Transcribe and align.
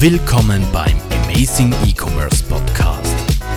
Willkommen 0.00 0.62
beim 0.72 0.96
Amazing 1.24 1.72
E-Commerce 1.86 2.44
Podcast 2.44 3.14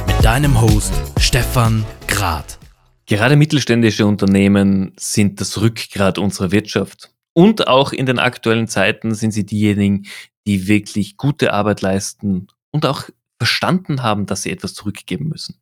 mit 0.07 0.23
deinem 0.23 0.61
Host 0.61 0.93
Stefan 1.19 1.83
Grad. 2.07 2.59
Gerade 3.05 3.35
mittelständische 3.35 4.05
Unternehmen 4.05 4.93
sind 4.97 5.41
das 5.41 5.59
Rückgrat 5.59 6.17
unserer 6.17 6.51
Wirtschaft. 6.51 7.11
Und 7.33 7.67
auch 7.67 7.91
in 7.91 8.05
den 8.05 8.19
aktuellen 8.19 8.67
Zeiten 8.67 9.13
sind 9.13 9.31
sie 9.31 9.45
diejenigen, 9.45 10.05
die 10.45 10.67
wirklich 10.67 11.17
gute 11.17 11.53
Arbeit 11.53 11.81
leisten 11.81 12.47
und 12.71 12.85
auch 12.85 13.09
verstanden 13.37 14.03
haben, 14.03 14.25
dass 14.25 14.43
sie 14.43 14.51
etwas 14.51 14.73
zurückgeben 14.73 15.27
müssen. 15.27 15.59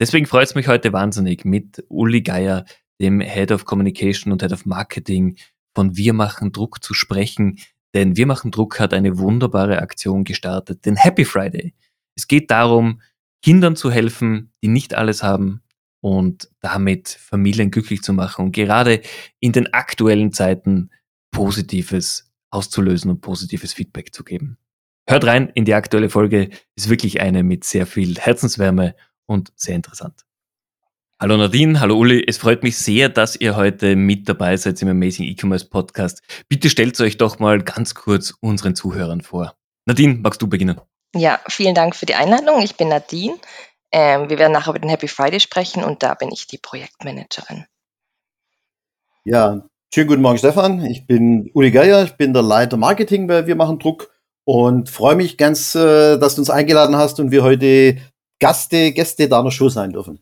Deswegen 0.00 0.26
freut 0.26 0.48
es 0.48 0.54
mich 0.54 0.66
heute 0.66 0.92
wahnsinnig, 0.92 1.44
mit 1.44 1.84
Uli 1.88 2.22
Geier, 2.22 2.64
dem 3.00 3.20
Head 3.20 3.52
of 3.52 3.64
Communication 3.64 4.32
und 4.32 4.42
Head 4.42 4.52
of 4.52 4.66
Marketing 4.66 5.36
von 5.74 5.96
Wir 5.96 6.14
machen 6.14 6.52
Druck 6.52 6.82
zu 6.82 6.94
sprechen, 6.94 7.58
denn 7.96 8.16
Wir 8.16 8.26
machen 8.26 8.50
Druck 8.50 8.78
hat 8.78 8.92
eine 8.92 9.18
wunderbare 9.18 9.80
Aktion 9.80 10.24
gestartet, 10.24 10.84
den 10.84 10.96
Happy 10.96 11.24
Friday. 11.24 11.74
Es 12.14 12.28
geht 12.28 12.50
darum, 12.50 13.00
Kindern 13.42 13.74
zu 13.74 13.90
helfen, 13.90 14.52
die 14.62 14.68
nicht 14.68 14.94
alles 14.94 15.22
haben 15.22 15.62
und 16.02 16.50
damit 16.60 17.08
Familien 17.08 17.70
glücklich 17.70 18.02
zu 18.02 18.12
machen 18.12 18.44
und 18.44 18.52
gerade 18.52 19.00
in 19.40 19.52
den 19.52 19.72
aktuellen 19.72 20.32
Zeiten 20.32 20.90
Positives 21.30 22.30
auszulösen 22.50 23.10
und 23.10 23.22
positives 23.22 23.72
Feedback 23.72 24.14
zu 24.14 24.24
geben. 24.24 24.58
Hört 25.08 25.24
rein 25.24 25.48
in 25.54 25.64
die 25.64 25.74
aktuelle 25.74 26.10
Folge, 26.10 26.50
ist 26.74 26.90
wirklich 26.90 27.22
eine 27.22 27.42
mit 27.42 27.64
sehr 27.64 27.86
viel 27.86 28.16
Herzenswärme 28.16 28.94
und 29.24 29.52
sehr 29.56 29.74
interessant. 29.74 30.25
Hallo 31.18 31.38
Nadine, 31.38 31.80
hallo 31.80 31.96
Uli, 31.96 32.22
es 32.26 32.36
freut 32.36 32.62
mich 32.62 32.76
sehr, 32.76 33.08
dass 33.08 33.36
ihr 33.36 33.56
heute 33.56 33.96
mit 33.96 34.28
dabei 34.28 34.54
seid 34.58 34.82
im 34.82 34.88
Amazing 34.88 35.24
E-Commerce 35.24 35.64
Podcast. 35.64 36.20
Bitte 36.46 36.68
stellt 36.68 37.00
euch 37.00 37.16
doch 37.16 37.38
mal 37.38 37.62
ganz 37.62 37.94
kurz 37.94 38.34
unseren 38.40 38.74
Zuhörern 38.74 39.22
vor. 39.22 39.56
Nadine, 39.86 40.16
magst 40.16 40.42
du 40.42 40.46
beginnen? 40.46 40.78
Ja, 41.14 41.40
vielen 41.48 41.74
Dank 41.74 41.96
für 41.96 42.04
die 42.04 42.16
Einladung. 42.16 42.60
Ich 42.60 42.76
bin 42.76 42.88
Nadine. 42.88 43.34
Ähm, 43.92 44.28
wir 44.28 44.38
werden 44.38 44.52
nachher 44.52 44.72
über 44.72 44.78
den 44.78 44.90
Happy 44.90 45.08
Friday 45.08 45.40
sprechen 45.40 45.82
und 45.82 46.02
da 46.02 46.12
bin 46.12 46.30
ich 46.30 46.48
die 46.48 46.58
Projektmanagerin. 46.58 47.64
Ja, 49.24 49.66
schönen 49.94 50.08
guten 50.08 50.20
Morgen 50.20 50.36
Stefan. 50.36 50.84
Ich 50.84 51.06
bin 51.06 51.50
Uli 51.54 51.70
Geier, 51.70 52.04
ich 52.04 52.12
bin 52.12 52.34
der 52.34 52.42
Leiter 52.42 52.76
Marketing 52.76 53.26
bei 53.26 53.46
Wir 53.46 53.56
machen 53.56 53.78
Druck 53.78 54.10
und 54.44 54.90
freue 54.90 55.16
mich 55.16 55.38
ganz, 55.38 55.74
äh, 55.74 56.18
dass 56.18 56.34
du 56.34 56.42
uns 56.42 56.50
eingeladen 56.50 56.96
hast 56.96 57.18
und 57.20 57.30
wir 57.30 57.42
heute 57.42 57.96
Gaste, 58.38 58.92
Gäste 58.92 59.30
deiner 59.30 59.50
Show 59.50 59.70
sein 59.70 59.92
dürfen. 59.92 60.20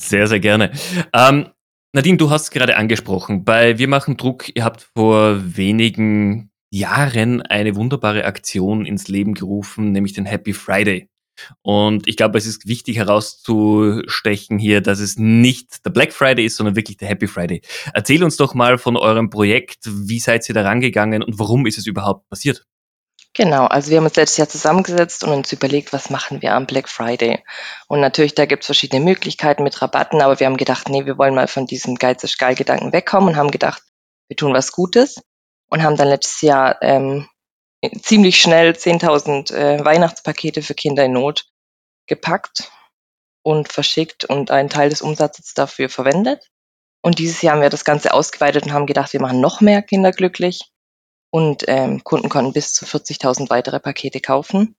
Sehr, 0.00 0.26
sehr 0.26 0.40
gerne. 0.40 0.72
Ähm, 1.12 1.48
Nadine, 1.92 2.16
du 2.16 2.30
hast 2.30 2.50
gerade 2.50 2.76
angesprochen, 2.76 3.44
bei 3.44 3.78
Wir 3.78 3.88
machen 3.88 4.16
Druck, 4.16 4.50
ihr 4.54 4.64
habt 4.64 4.88
vor 4.96 5.56
wenigen 5.56 6.50
Jahren 6.70 7.42
eine 7.42 7.76
wunderbare 7.76 8.24
Aktion 8.24 8.86
ins 8.86 9.08
Leben 9.08 9.34
gerufen, 9.34 9.92
nämlich 9.92 10.14
den 10.14 10.24
Happy 10.24 10.54
Friday. 10.54 11.10
Und 11.62 12.08
ich 12.08 12.16
glaube, 12.16 12.38
es 12.38 12.46
ist 12.46 12.66
wichtig 12.66 12.96
herauszustechen 12.96 14.58
hier, 14.58 14.80
dass 14.80 15.00
es 15.00 15.18
nicht 15.18 15.84
der 15.84 15.90
Black 15.90 16.12
Friday 16.12 16.46
ist, 16.46 16.56
sondern 16.56 16.76
wirklich 16.76 16.96
der 16.96 17.08
Happy 17.08 17.26
Friday. 17.26 17.62
Erzähl 17.94 18.22
uns 18.24 18.36
doch 18.36 18.54
mal 18.54 18.78
von 18.78 18.96
eurem 18.96 19.30
Projekt. 19.30 19.80
Wie 19.86 20.20
seid 20.20 20.48
ihr 20.48 20.54
da 20.54 20.62
rangegangen 20.62 21.22
und 21.22 21.38
warum 21.38 21.66
ist 21.66 21.78
es 21.78 21.86
überhaupt 21.86 22.28
passiert? 22.28 22.64
Genau, 23.34 23.64
also 23.64 23.90
wir 23.90 23.96
haben 23.96 24.04
uns 24.04 24.16
letztes 24.16 24.36
Jahr 24.36 24.48
zusammengesetzt 24.48 25.24
und 25.24 25.32
uns 25.32 25.52
überlegt, 25.52 25.94
was 25.94 26.10
machen 26.10 26.42
wir 26.42 26.52
am 26.52 26.66
Black 26.66 26.86
Friday. 26.86 27.42
Und 27.88 28.00
natürlich, 28.00 28.34
da 28.34 28.44
gibt 28.44 28.62
es 28.62 28.66
verschiedene 28.66 29.02
Möglichkeiten 29.02 29.62
mit 29.62 29.80
Rabatten, 29.80 30.20
aber 30.20 30.38
wir 30.38 30.46
haben 30.46 30.58
gedacht, 30.58 30.90
nee, 30.90 31.06
wir 31.06 31.16
wollen 31.16 31.34
mal 31.34 31.48
von 31.48 31.66
diesem 31.66 31.94
Geiz 31.94 32.22
ist 32.24 32.38
geil 32.38 32.54
Gedanken 32.54 32.92
wegkommen 32.92 33.30
und 33.30 33.36
haben 33.36 33.50
gedacht, 33.50 33.82
wir 34.28 34.36
tun 34.36 34.52
was 34.52 34.72
Gutes 34.72 35.22
und 35.70 35.82
haben 35.82 35.96
dann 35.96 36.08
letztes 36.08 36.42
Jahr 36.42 36.76
ähm, 36.82 37.26
ziemlich 38.02 38.38
schnell 38.38 38.72
10.000 38.72 39.54
äh, 39.54 39.82
Weihnachtspakete 39.82 40.60
für 40.60 40.74
Kinder 40.74 41.06
in 41.06 41.12
Not 41.12 41.46
gepackt 42.06 42.70
und 43.42 43.72
verschickt 43.72 44.26
und 44.26 44.50
einen 44.50 44.68
Teil 44.68 44.90
des 44.90 45.00
Umsatzes 45.00 45.54
dafür 45.54 45.88
verwendet. 45.88 46.50
Und 47.00 47.18
dieses 47.18 47.40
Jahr 47.40 47.54
haben 47.54 47.62
wir 47.62 47.70
das 47.70 47.86
Ganze 47.86 48.12
ausgeweitet 48.12 48.64
und 48.64 48.74
haben 48.74 48.86
gedacht, 48.86 49.14
wir 49.14 49.20
machen 49.22 49.40
noch 49.40 49.62
mehr 49.62 49.80
Kinder 49.80 50.12
glücklich 50.12 50.72
und 51.32 51.64
ähm, 51.66 52.04
Kunden 52.04 52.28
konnten 52.28 52.52
bis 52.52 52.74
zu 52.74 52.84
40.000 52.84 53.48
weitere 53.50 53.80
Pakete 53.80 54.20
kaufen. 54.20 54.76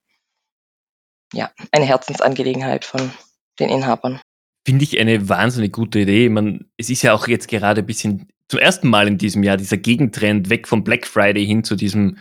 Ja, 1.33 1.51
eine 1.71 1.85
Herzensangelegenheit 1.85 2.85
von 2.85 3.11
den 3.59 3.69
Inhabern. 3.69 4.21
Finde 4.65 4.83
ich 4.83 4.99
eine 4.99 5.27
wahnsinnig 5.27 5.73
gute 5.73 6.01
Idee. 6.01 6.29
Man, 6.29 6.69
es 6.77 6.89
ist 6.89 7.01
ja 7.01 7.13
auch 7.13 7.27
jetzt 7.27 7.47
gerade 7.47 7.81
ein 7.81 7.87
bisschen 7.87 8.29
zum 8.47 8.59
ersten 8.59 8.87
Mal 8.87 9.07
in 9.07 9.17
diesem 9.17 9.41
Jahr 9.41 9.57
dieser 9.57 9.77
Gegentrend 9.77 10.49
weg 10.49 10.67
vom 10.67 10.83
Black 10.83 11.07
Friday 11.07 11.45
hin 11.45 11.63
zu 11.63 11.75
diesem 11.75 12.19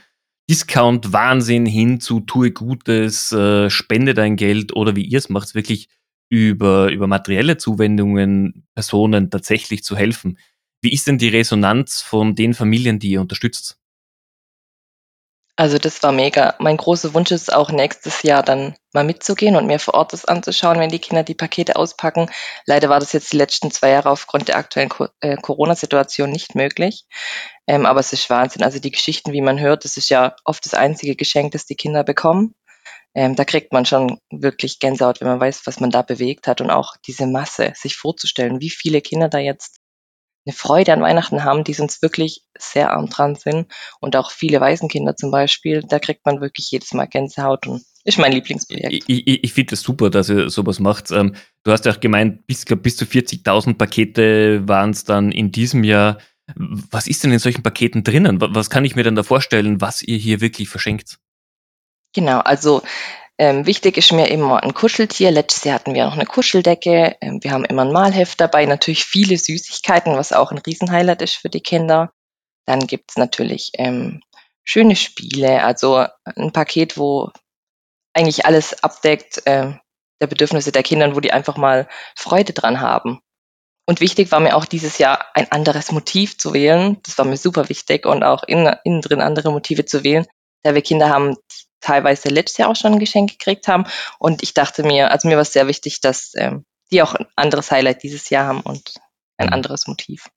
Discount-Wahnsinn 0.49 1.67
hin 1.67 2.01
zu 2.01 2.21
tue 2.21 2.53
Gutes, 2.53 3.33
äh, 3.33 3.69
spende 3.69 4.15
dein 4.15 4.37
Geld 4.37 4.75
oder 4.75 4.97
wie 4.97 5.05
ihr 5.05 5.19
es 5.19 5.29
macht, 5.29 5.55
wirklich 5.55 5.89
über, 6.31 6.91
über 6.91 7.07
materielle 7.07 7.59
Zuwendungen 7.59 8.67
Personen 8.75 9.31
tatsächlich 9.31 9.85
zu 9.85 9.95
helfen. 9.95 10.39
Wie 10.81 10.93
ist 10.93 11.07
denn 11.07 11.19
die 11.19 11.29
Resonanz 11.29 12.01
von 12.01 12.35
den 12.35 12.55
Familien, 12.55 12.99
die 12.99 13.11
ihr 13.11 13.21
unterstützt? 13.21 13.82
Also 15.57 15.79
das 15.79 16.03
war 16.03 16.13
mega. 16.13 16.55
Mein 16.61 16.79
großer 16.79 17.13
Wunsch 17.13 17.31
ist 17.31 17.53
auch 17.53 17.71
nächstes 17.71 18.23
Jahr 18.23 18.43
dann 18.43 18.75
mal 18.95 19.05
mitzugehen 19.05 19.55
und 19.55 19.67
mir 19.67 19.79
vor 19.79 19.95
Ort 19.95 20.15
das 20.15 20.25
anzuschauen, 20.25 20.79
wenn 20.79 20.89
die 20.89 20.99
Kinder 20.99 21.25
die 21.25 21.35
Pakete 21.35 21.77
auspacken. 21.77 22.31
Leider 22.65 22.89
war 22.89 23.01
das 23.01 23.13
jetzt 23.13 23.33
die 23.33 23.37
letzten 23.37 23.71
zwei 23.71 23.91
Jahre 23.91 24.11
aufgrund 24.11 24.49
der 24.49 24.57
aktuellen 24.57 24.91
äh, 25.21 25.37
Corona-Situation 25.37 26.31
nicht 26.31 26.55
möglich. 26.55 27.05
Ähm, 27.67 27.85
aber 27.85 28.01
es 28.01 28.15
ist 28.15 28.31
Wahnsinn. 28.31 28.63
Also 28.63 28.79
die 28.81 28.91
Geschichten, 28.91 29.33
wie 29.33 29.43
man 29.43 29.61
hört, 29.61 29.85
das 29.85 29.99
ist 29.99 30.09
ja 30.09 30.35
oft 30.45 30.65
das 30.65 30.73
einzige 30.73 31.17
Geschenk, 31.17 31.53
das 31.53 31.67
die 31.67 31.77
Kinder 31.77 32.03
bekommen. 32.03 32.55
Ähm, 33.15 33.37
da 33.37 33.45
kriegt 33.45 33.75
man 33.75 33.85
schon 33.85 34.19
wirklich 34.31 34.79
Gänsehaut, 34.79 35.21
wenn 35.21 35.29
man 35.29 35.41
weiß, 35.41 35.67
was 35.67 35.81
man 35.81 35.91
da 35.91 36.01
bewegt 36.01 36.47
hat 36.47 36.63
und 36.63 36.71
auch 36.71 36.97
diese 37.07 37.27
Masse, 37.27 37.75
sich 37.77 37.97
vorzustellen, 37.97 38.61
wie 38.61 38.71
viele 38.71 39.03
Kinder 39.03 39.29
da 39.29 39.39
jetzt 39.39 39.82
eine 40.45 40.55
Freude 40.55 40.93
an 40.93 41.03
Weihnachten 41.03 41.45
haben, 41.45 41.65
die 41.65 41.75
sonst 41.75 42.03
wirklich 42.03 42.43
sehr 42.59 42.91
arm 42.91 43.09
dran 43.09 43.37
sind. 43.37 43.67
Und 44.01 44.17
auch 44.17 44.31
viele 44.31 44.61
Waisenkinder 44.61 45.17
zum 45.17 45.31
Beispiel, 45.31 45.83
da 45.83 45.99
kriegt 45.99 46.27
man 46.27 46.41
wirklich 46.41 46.71
jedes 46.71 46.93
Mal 46.93 47.07
Gänsehaut 47.07 47.67
und 47.67 47.83
ist 48.05 48.19
mein 48.19 48.33
Lieblingsprojekt. 48.33 49.05
Ich, 49.07 49.27
ich, 49.27 49.45
ich 49.45 49.53
finde 49.53 49.75
es 49.75 49.81
das 49.81 49.87
super, 49.87 50.11
dass 50.11 50.29
ihr 50.29 50.51
sowas 50.51 50.81
macht. 50.81 51.13
Ähm, 51.13 51.37
du 51.63 51.71
hast 51.71 51.85
ja 51.87 51.93
auch 51.93 52.01
gemeint, 52.01 52.47
bis, 52.47 52.65
glaub, 52.65 52.83
bis 52.83 52.97
zu 52.97 53.05
40.000 53.05 53.75
Pakete 53.75 54.67
waren 54.67 54.91
es 54.91 55.05
dann 55.05 55.31
in 55.31 55.53
diesem 55.53 55.85
Jahr. 55.85 56.19
Was 56.57 57.07
ist 57.07 57.23
denn 57.23 57.33
in 57.33 57.39
solchen 57.39 57.63
Paketen 57.63 58.03
drinnen? 58.03 58.41
Was 58.41 58.71
kann 58.71 58.85
ich 58.85 58.97
mir 58.97 59.05
denn 59.05 59.15
da 59.15 59.23
vorstellen, 59.23 59.81
was 59.81 60.03
ihr 60.03 60.17
hier 60.17 60.41
wirklich 60.41 60.69
verschenkt? 60.69 61.19
Genau, 62.15 62.41
also 62.41 62.83
ähm, 63.39 63.67
wichtig 63.67 63.97
ist 63.97 64.13
mir 64.13 64.29
immer 64.29 64.63
ein 64.63 64.75
Kuscheltier. 64.75 65.31
Letztes 65.31 65.65
Jahr 65.65 65.77
hatten 65.77 65.95
wir 65.95 66.05
noch 66.05 66.15
eine 66.15 66.27
Kuscheldecke. 66.27 67.17
Ähm, 67.21 67.43
wir 67.43 67.53
haben 67.53 67.65
immer 67.65 67.83
ein 67.83 67.93
Malheft 67.93 68.41
dabei, 68.41 68.67
natürlich 68.67 69.05
viele 69.05 69.37
Süßigkeiten, 69.37 70.17
was 70.17 70.33
auch 70.33 70.53
ein 70.53 70.59
Riesenhighlight 70.59 71.23
ist 71.23 71.35
für 71.35 71.49
die 71.49 71.61
Kinder. 71.63 72.13
Dann 72.67 72.87
gibt's 72.87 73.17
natürlich 73.17 73.71
ähm, 73.75 74.23
schöne 74.65 74.97
Spiele, 74.97 75.65
also 75.65 76.07
ein 76.25 76.53
Paket, 76.53 76.97
wo 76.97 77.31
eigentlich 78.15 78.47
alles 78.47 78.83
abdeckt 78.83 79.47
äh, 79.47 79.73
der 80.21 80.27
Bedürfnisse 80.27 80.71
der 80.71 80.83
Kinder, 80.83 81.17
wo 81.17 81.21
die 81.21 81.33
einfach 81.33 81.57
mal 81.57 81.89
Freude 82.15 82.53
dran 82.53 82.81
haben. 82.81 83.21
Und 83.89 84.01
wichtig 84.01 84.31
war 84.31 84.39
mir 84.39 84.57
auch 84.57 84.65
dieses 84.65 84.99
Jahr 84.99 85.27
ein 85.35 85.51
anderes 85.51 85.91
Motiv 85.91 86.39
zu 86.39 86.55
wählen. 86.55 86.99
Das 87.03 87.19
war 87.19 87.25
mir 87.25 87.37
super 87.37 87.69
wichtig 87.69 88.07
und 88.07 88.23
auch 88.23 88.45
innen, 88.45 88.77
innen 88.85 89.01
drin 89.01 89.21
andere 89.21 89.51
Motive 89.51 89.85
zu 89.85 90.05
wählen, 90.05 90.27
da 90.63 90.75
wir 90.75 90.83
Kinder 90.83 91.09
haben, 91.09 91.37
teilweise 91.83 92.29
letztes 92.29 92.59
Jahr 92.59 92.71
auch 92.71 92.77
schon 92.77 92.93
ein 92.93 92.99
Geschenk 92.99 93.39
gekriegt 93.39 93.69
haben. 93.69 93.85
Und 94.19 94.43
ich 94.43 94.55
dachte 94.55 94.83
mir, 94.83 95.11
also 95.11 95.29
mir 95.29 95.37
war 95.37 95.43
es 95.43 95.53
sehr 95.53 95.69
wichtig, 95.69 96.01
dass 96.01 96.33
ähm, 96.37 96.65
die 96.91 97.03
auch 97.03 97.15
ein 97.15 97.27
anderes 97.37 97.71
Highlight 97.71 98.03
dieses 98.03 98.31
Jahr 98.31 98.47
haben 98.47 98.61
und 98.61 98.95
ein 99.37 99.49
mhm. 99.49 99.53
anderes 99.55 99.87
Motiv. 99.87 100.29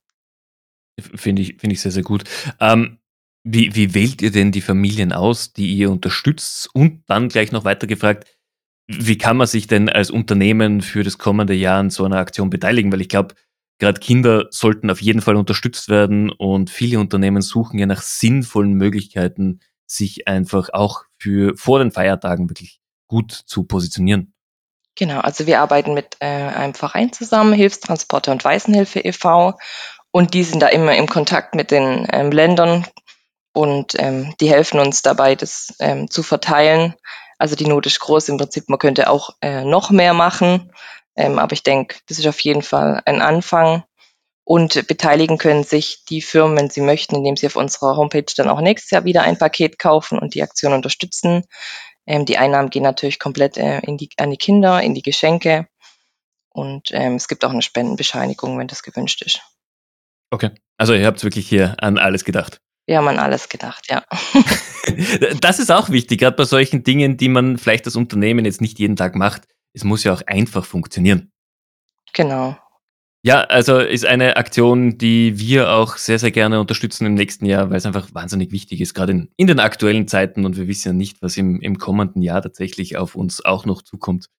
Finde 0.99 1.41
ich, 1.41 1.57
finde 1.59 1.73
ich 1.73 1.81
sehr, 1.81 1.91
sehr 1.91 2.03
gut. 2.03 2.23
Ähm, 2.59 2.99
wie, 3.43 3.75
wie 3.75 3.93
wählt 3.93 4.21
ihr 4.21 4.31
denn 4.31 4.51
die 4.51 4.61
Familien 4.61 5.13
aus, 5.13 5.53
die 5.53 5.73
ihr 5.75 5.91
unterstützt? 5.91 6.69
Und 6.73 7.03
dann 7.07 7.29
gleich 7.29 7.51
noch 7.51 7.65
weiter 7.65 7.85
gefragt, 7.85 8.27
wie 8.87 9.17
kann 9.17 9.37
man 9.37 9.47
sich 9.47 9.67
denn 9.67 9.89
als 9.89 10.09
Unternehmen 10.09 10.81
für 10.81 11.03
das 11.03 11.17
kommende 11.17 11.53
Jahr 11.53 11.79
an 11.79 11.89
so 11.89 12.05
einer 12.05 12.17
Aktion 12.17 12.49
beteiligen? 12.49 12.91
Weil 12.91 13.01
ich 13.01 13.09
glaube, 13.09 13.35
gerade 13.79 13.99
Kinder 13.99 14.47
sollten 14.51 14.89
auf 14.89 15.01
jeden 15.01 15.21
Fall 15.21 15.35
unterstützt 15.35 15.89
werden 15.89 16.31
und 16.31 16.69
viele 16.69 16.99
Unternehmen 16.99 17.41
suchen 17.41 17.77
ja 17.77 17.85
nach 17.85 18.01
sinnvollen 18.01 18.73
Möglichkeiten, 18.73 19.59
sich 19.87 20.27
einfach 20.27 20.69
auch 20.71 21.03
für 21.25 21.57
vor 21.57 21.79
den 21.79 21.91
Feiertagen 21.91 22.49
wirklich 22.49 22.79
gut 23.07 23.31
zu 23.31 23.63
positionieren. 23.63 24.33
Genau, 24.95 25.19
also 25.21 25.47
wir 25.47 25.59
arbeiten 25.59 25.95
mit 25.95 26.17
äh, 26.19 26.25
einem 26.25 26.75
Verein 26.75 27.11
zusammen, 27.11 27.53
Hilfstransporter 27.53 28.31
und 28.31 28.45
Waisenhilfe 28.45 28.99
e.V. 28.99 29.57
Und 30.11 30.35
die 30.35 30.43
sind 30.43 30.61
da 30.61 30.67
immer 30.67 30.95
im 30.95 31.07
Kontakt 31.07 31.55
mit 31.55 31.71
den 31.71 32.07
ähm, 32.11 32.31
Ländern 32.31 32.85
und 33.53 33.95
ähm, 33.97 34.35
die 34.39 34.49
helfen 34.49 34.79
uns 34.79 35.01
dabei, 35.01 35.35
das 35.35 35.73
ähm, 35.79 36.11
zu 36.11 36.21
verteilen. 36.21 36.93
Also 37.39 37.55
die 37.55 37.65
Not 37.65 37.87
ist 37.87 37.99
groß. 37.99 38.29
Im 38.29 38.37
Prinzip, 38.37 38.69
man 38.69 38.79
könnte 38.79 39.09
auch 39.09 39.31
äh, 39.41 39.65
noch 39.65 39.89
mehr 39.89 40.13
machen. 40.13 40.71
Ähm, 41.15 41.39
aber 41.39 41.53
ich 41.53 41.63
denke, 41.63 41.97
das 42.07 42.19
ist 42.19 42.27
auf 42.27 42.39
jeden 42.41 42.61
Fall 42.61 43.01
ein 43.05 43.21
Anfang. 43.21 43.83
Und 44.47 44.87
beteiligen 44.87 45.39
können 45.39 45.63
sich 45.63 46.05
die 46.07 46.21
Firmen, 46.21 46.55
wenn 46.57 46.69
sie 46.69 46.81
möchten, 46.81 47.15
indem 47.15 47.35
sie 47.35 47.47
auf 47.47 47.55
unserer 47.55 47.97
Homepage 47.97 48.31
dann 48.37 48.47
auch 48.47 48.61
nächstes 48.61 48.91
Jahr 48.91 49.03
wieder 49.03 49.23
ein 49.23 49.39
Paket 49.39 49.79
kaufen 49.79 50.19
und 50.19 50.35
die 50.35 50.43
Aktion 50.43 50.71
unterstützen. 50.71 51.45
Ähm, 52.05 52.25
die 52.25 52.37
Einnahmen 52.37 52.69
gehen 52.69 52.83
natürlich 52.83 53.17
komplett 53.17 53.57
äh, 53.57 53.81
die, 53.87 54.09
an 54.17 54.29
die 54.29 54.37
Kinder, 54.37 54.83
in 54.83 54.93
die 54.93 55.01
Geschenke. 55.01 55.67
Und 56.49 56.89
ähm, 56.91 57.15
es 57.15 57.27
gibt 57.27 57.43
auch 57.43 57.49
eine 57.49 57.63
Spendenbescheinigung, 57.63 58.59
wenn 58.59 58.67
das 58.67 58.83
gewünscht 58.83 59.23
ist. 59.23 59.41
Okay. 60.29 60.51
Also 60.77 60.93
ihr 60.93 61.07
habt 61.07 61.23
wirklich 61.23 61.49
hier 61.49 61.75
an 61.79 61.97
alles 61.97 62.23
gedacht. 62.23 62.61
Wir 62.85 62.97
haben 62.97 63.07
an 63.07 63.17
alles 63.17 63.49
gedacht, 63.49 63.87
ja. 63.89 64.05
das 65.41 65.57
ist 65.57 65.71
auch 65.71 65.89
wichtig, 65.89 66.19
gerade 66.19 66.35
bei 66.35 66.43
solchen 66.43 66.83
Dingen, 66.83 67.17
die 67.17 67.29
man 67.29 67.57
vielleicht 67.57 67.87
als 67.87 67.95
Unternehmen 67.95 68.45
jetzt 68.45 68.61
nicht 68.61 68.77
jeden 68.77 68.95
Tag 68.95 69.15
macht. 69.15 69.47
Es 69.73 69.83
muss 69.83 70.03
ja 70.03 70.13
auch 70.13 70.21
einfach 70.27 70.65
funktionieren. 70.65 71.31
Genau. 72.13 72.55
Ja, 73.25 73.41
also 73.41 73.79
ist 73.79 74.05
eine 74.05 74.37
Aktion, 74.37 74.99
die 74.99 75.39
wir 75.39 75.71
auch 75.71 75.97
sehr, 75.97 76.19
sehr 76.19 76.29
gerne 76.29 76.59
unterstützen 76.59 77.07
im 77.07 77.15
nächsten 77.15 77.47
Jahr, 77.47 77.71
weil 77.71 77.77
es 77.77 77.87
einfach 77.87 78.13
wahnsinnig 78.13 78.51
wichtig 78.51 78.81
ist, 78.81 78.93
gerade 78.93 79.13
in, 79.13 79.29
in 79.35 79.47
den 79.47 79.59
aktuellen 79.59 80.07
Zeiten 80.07 80.45
und 80.45 80.57
wir 80.57 80.67
wissen 80.67 80.89
ja 80.89 80.93
nicht, 80.93 81.23
was 81.23 81.35
im, 81.35 81.59
im 81.59 81.79
kommenden 81.79 82.21
Jahr 82.21 82.43
tatsächlich 82.43 82.97
auf 82.97 83.15
uns 83.15 83.43
auch 83.43 83.65
noch 83.65 83.81
zukommt. 83.81 84.29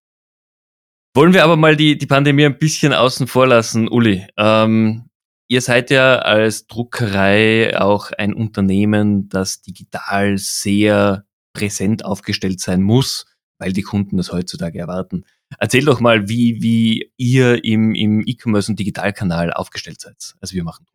Wollen 1.13 1.33
wir 1.33 1.43
aber 1.43 1.57
mal 1.57 1.75
die, 1.75 1.97
die 1.97 2.05
Pandemie 2.05 2.45
ein 2.45 2.57
bisschen 2.57 2.93
außen 2.93 3.27
vor 3.27 3.45
lassen, 3.45 3.89
Uli. 3.89 4.25
Ähm, 4.37 5.09
ihr 5.49 5.59
seid 5.59 5.89
ja 5.89 6.19
als 6.19 6.67
Druckerei 6.67 7.77
auch 7.77 8.13
ein 8.13 8.33
Unternehmen, 8.33 9.27
das 9.27 9.61
digital 9.61 10.37
sehr 10.37 11.25
präsent 11.51 12.05
aufgestellt 12.05 12.61
sein 12.61 12.83
muss, 12.83 13.25
weil 13.59 13.73
die 13.73 13.81
Kunden 13.81 14.15
das 14.15 14.31
heutzutage 14.31 14.79
erwarten. 14.79 15.25
Erzähl 15.59 15.85
doch 15.85 15.99
mal, 15.99 16.27
wie, 16.27 16.61
wie 16.61 17.11
ihr 17.17 17.63
im, 17.63 17.95
im 17.95 18.23
E-Commerce 18.25 18.71
und 18.71 18.79
Digitalkanal 18.79 19.53
aufgestellt 19.53 20.01
seid, 20.01 20.35
als 20.41 20.53
wir 20.53 20.63
machen. 20.63 20.85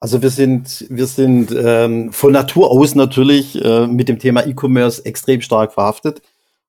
Also 0.00 0.22
wir 0.22 0.30
sind, 0.30 0.86
wir 0.90 1.06
sind 1.06 1.50
ähm, 1.56 2.12
von 2.12 2.32
Natur 2.32 2.70
aus 2.70 2.94
natürlich 2.94 3.62
äh, 3.62 3.86
mit 3.86 4.08
dem 4.08 4.18
Thema 4.18 4.46
E-Commerce 4.46 5.04
extrem 5.04 5.40
stark 5.40 5.72
verhaftet. 5.72 6.22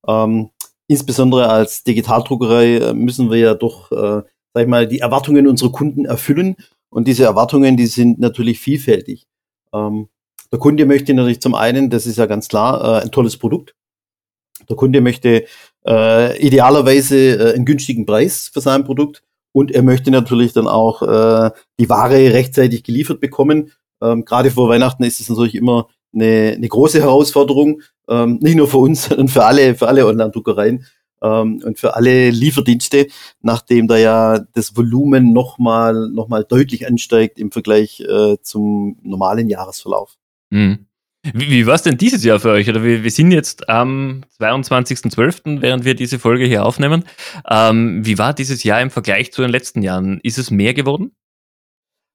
Ähm, 0.07 0.49
insbesondere 0.87 1.47
als 1.49 1.83
Digitaldruckerei 1.83 2.77
äh, 2.77 2.93
müssen 2.93 3.29
wir 3.29 3.37
ja 3.37 3.53
doch, 3.53 3.91
äh, 3.91 4.23
sag 4.53 4.63
ich 4.63 4.67
mal, 4.67 4.87
die 4.87 4.99
Erwartungen 4.99 5.47
unserer 5.47 5.71
Kunden 5.71 6.05
erfüllen. 6.05 6.55
Und 6.89 7.07
diese 7.07 7.23
Erwartungen, 7.23 7.77
die 7.77 7.85
sind 7.85 8.19
natürlich 8.19 8.59
vielfältig. 8.59 9.27
Ähm, 9.73 10.09
der 10.51 10.57
Kunde 10.57 10.87
möchte 10.87 11.13
natürlich 11.13 11.41
zum 11.41 11.53
einen, 11.53 11.91
das 11.91 12.07
ist 12.07 12.17
ja 12.17 12.25
ganz 12.25 12.47
klar, 12.47 12.83
äh, 12.83 13.03
ein 13.03 13.11
tolles 13.11 13.37
Produkt. 13.37 13.75
Der 14.67 14.75
Kunde 14.75 15.01
möchte 15.01 15.45
äh, 15.85 16.37
idealerweise 16.45 17.17
äh, 17.17 17.53
einen 17.55 17.65
günstigen 17.65 18.05
Preis 18.05 18.49
für 18.51 18.61
sein 18.61 18.83
Produkt 18.83 19.23
und 19.51 19.71
er 19.71 19.83
möchte 19.83 20.11
natürlich 20.11 20.53
dann 20.53 20.67
auch 20.67 21.01
äh, 21.01 21.51
die 21.79 21.89
Ware 21.89 22.33
rechtzeitig 22.33 22.83
geliefert 22.83 23.19
bekommen. 23.19 23.71
Ähm, 24.01 24.25
Gerade 24.25 24.51
vor 24.51 24.69
Weihnachten 24.69 25.03
ist 25.03 25.19
es 25.19 25.29
natürlich 25.29 25.55
immer 25.55 25.87
eine, 26.13 26.53
eine 26.55 26.67
große 26.67 27.01
Herausforderung, 27.01 27.81
ähm, 28.07 28.39
nicht 28.41 28.55
nur 28.55 28.67
für 28.67 28.77
uns, 28.77 29.05
sondern 29.09 29.27
für 29.27 29.45
alle, 29.45 29.75
für 29.75 29.87
alle 29.87 30.05
Online-Druckereien 30.05 30.85
ähm, 31.21 31.61
und 31.63 31.79
für 31.79 31.95
alle 31.95 32.29
Lieferdienste, 32.29 33.07
nachdem 33.41 33.87
da 33.87 33.97
ja 33.97 34.39
das 34.53 34.75
Volumen 34.75 35.33
nochmal 35.33 36.09
noch 36.09 36.27
mal 36.27 36.43
deutlich 36.43 36.87
ansteigt 36.87 37.39
im 37.39 37.51
Vergleich 37.51 38.01
äh, 38.01 38.37
zum 38.41 38.97
normalen 39.01 39.49
Jahresverlauf. 39.49 40.17
Mhm. 40.49 40.85
Wie, 41.23 41.49
wie 41.49 41.65
war 41.67 41.75
es 41.75 41.81
denn 41.81 41.97
dieses 41.97 42.23
Jahr 42.23 42.39
für 42.39 42.51
euch? 42.51 42.69
Oder 42.69 42.83
wir, 42.83 43.03
wir 43.03 43.11
sind 43.11 43.31
jetzt 43.31 43.67
am 43.67 44.23
22.12., 44.39 45.61
während 45.61 45.83
wir 45.83 45.93
diese 45.93 46.17
Folge 46.17 46.45
hier 46.45 46.65
aufnehmen. 46.65 47.03
Ähm, 47.49 48.05
wie 48.05 48.17
war 48.17 48.33
dieses 48.33 48.63
Jahr 48.63 48.81
im 48.81 48.89
Vergleich 48.89 49.33
zu 49.33 49.41
den 49.41 49.51
letzten 49.51 49.81
Jahren? 49.81 50.21
Ist 50.23 50.37
es 50.37 50.49
mehr 50.49 50.73
geworden? 50.73 51.11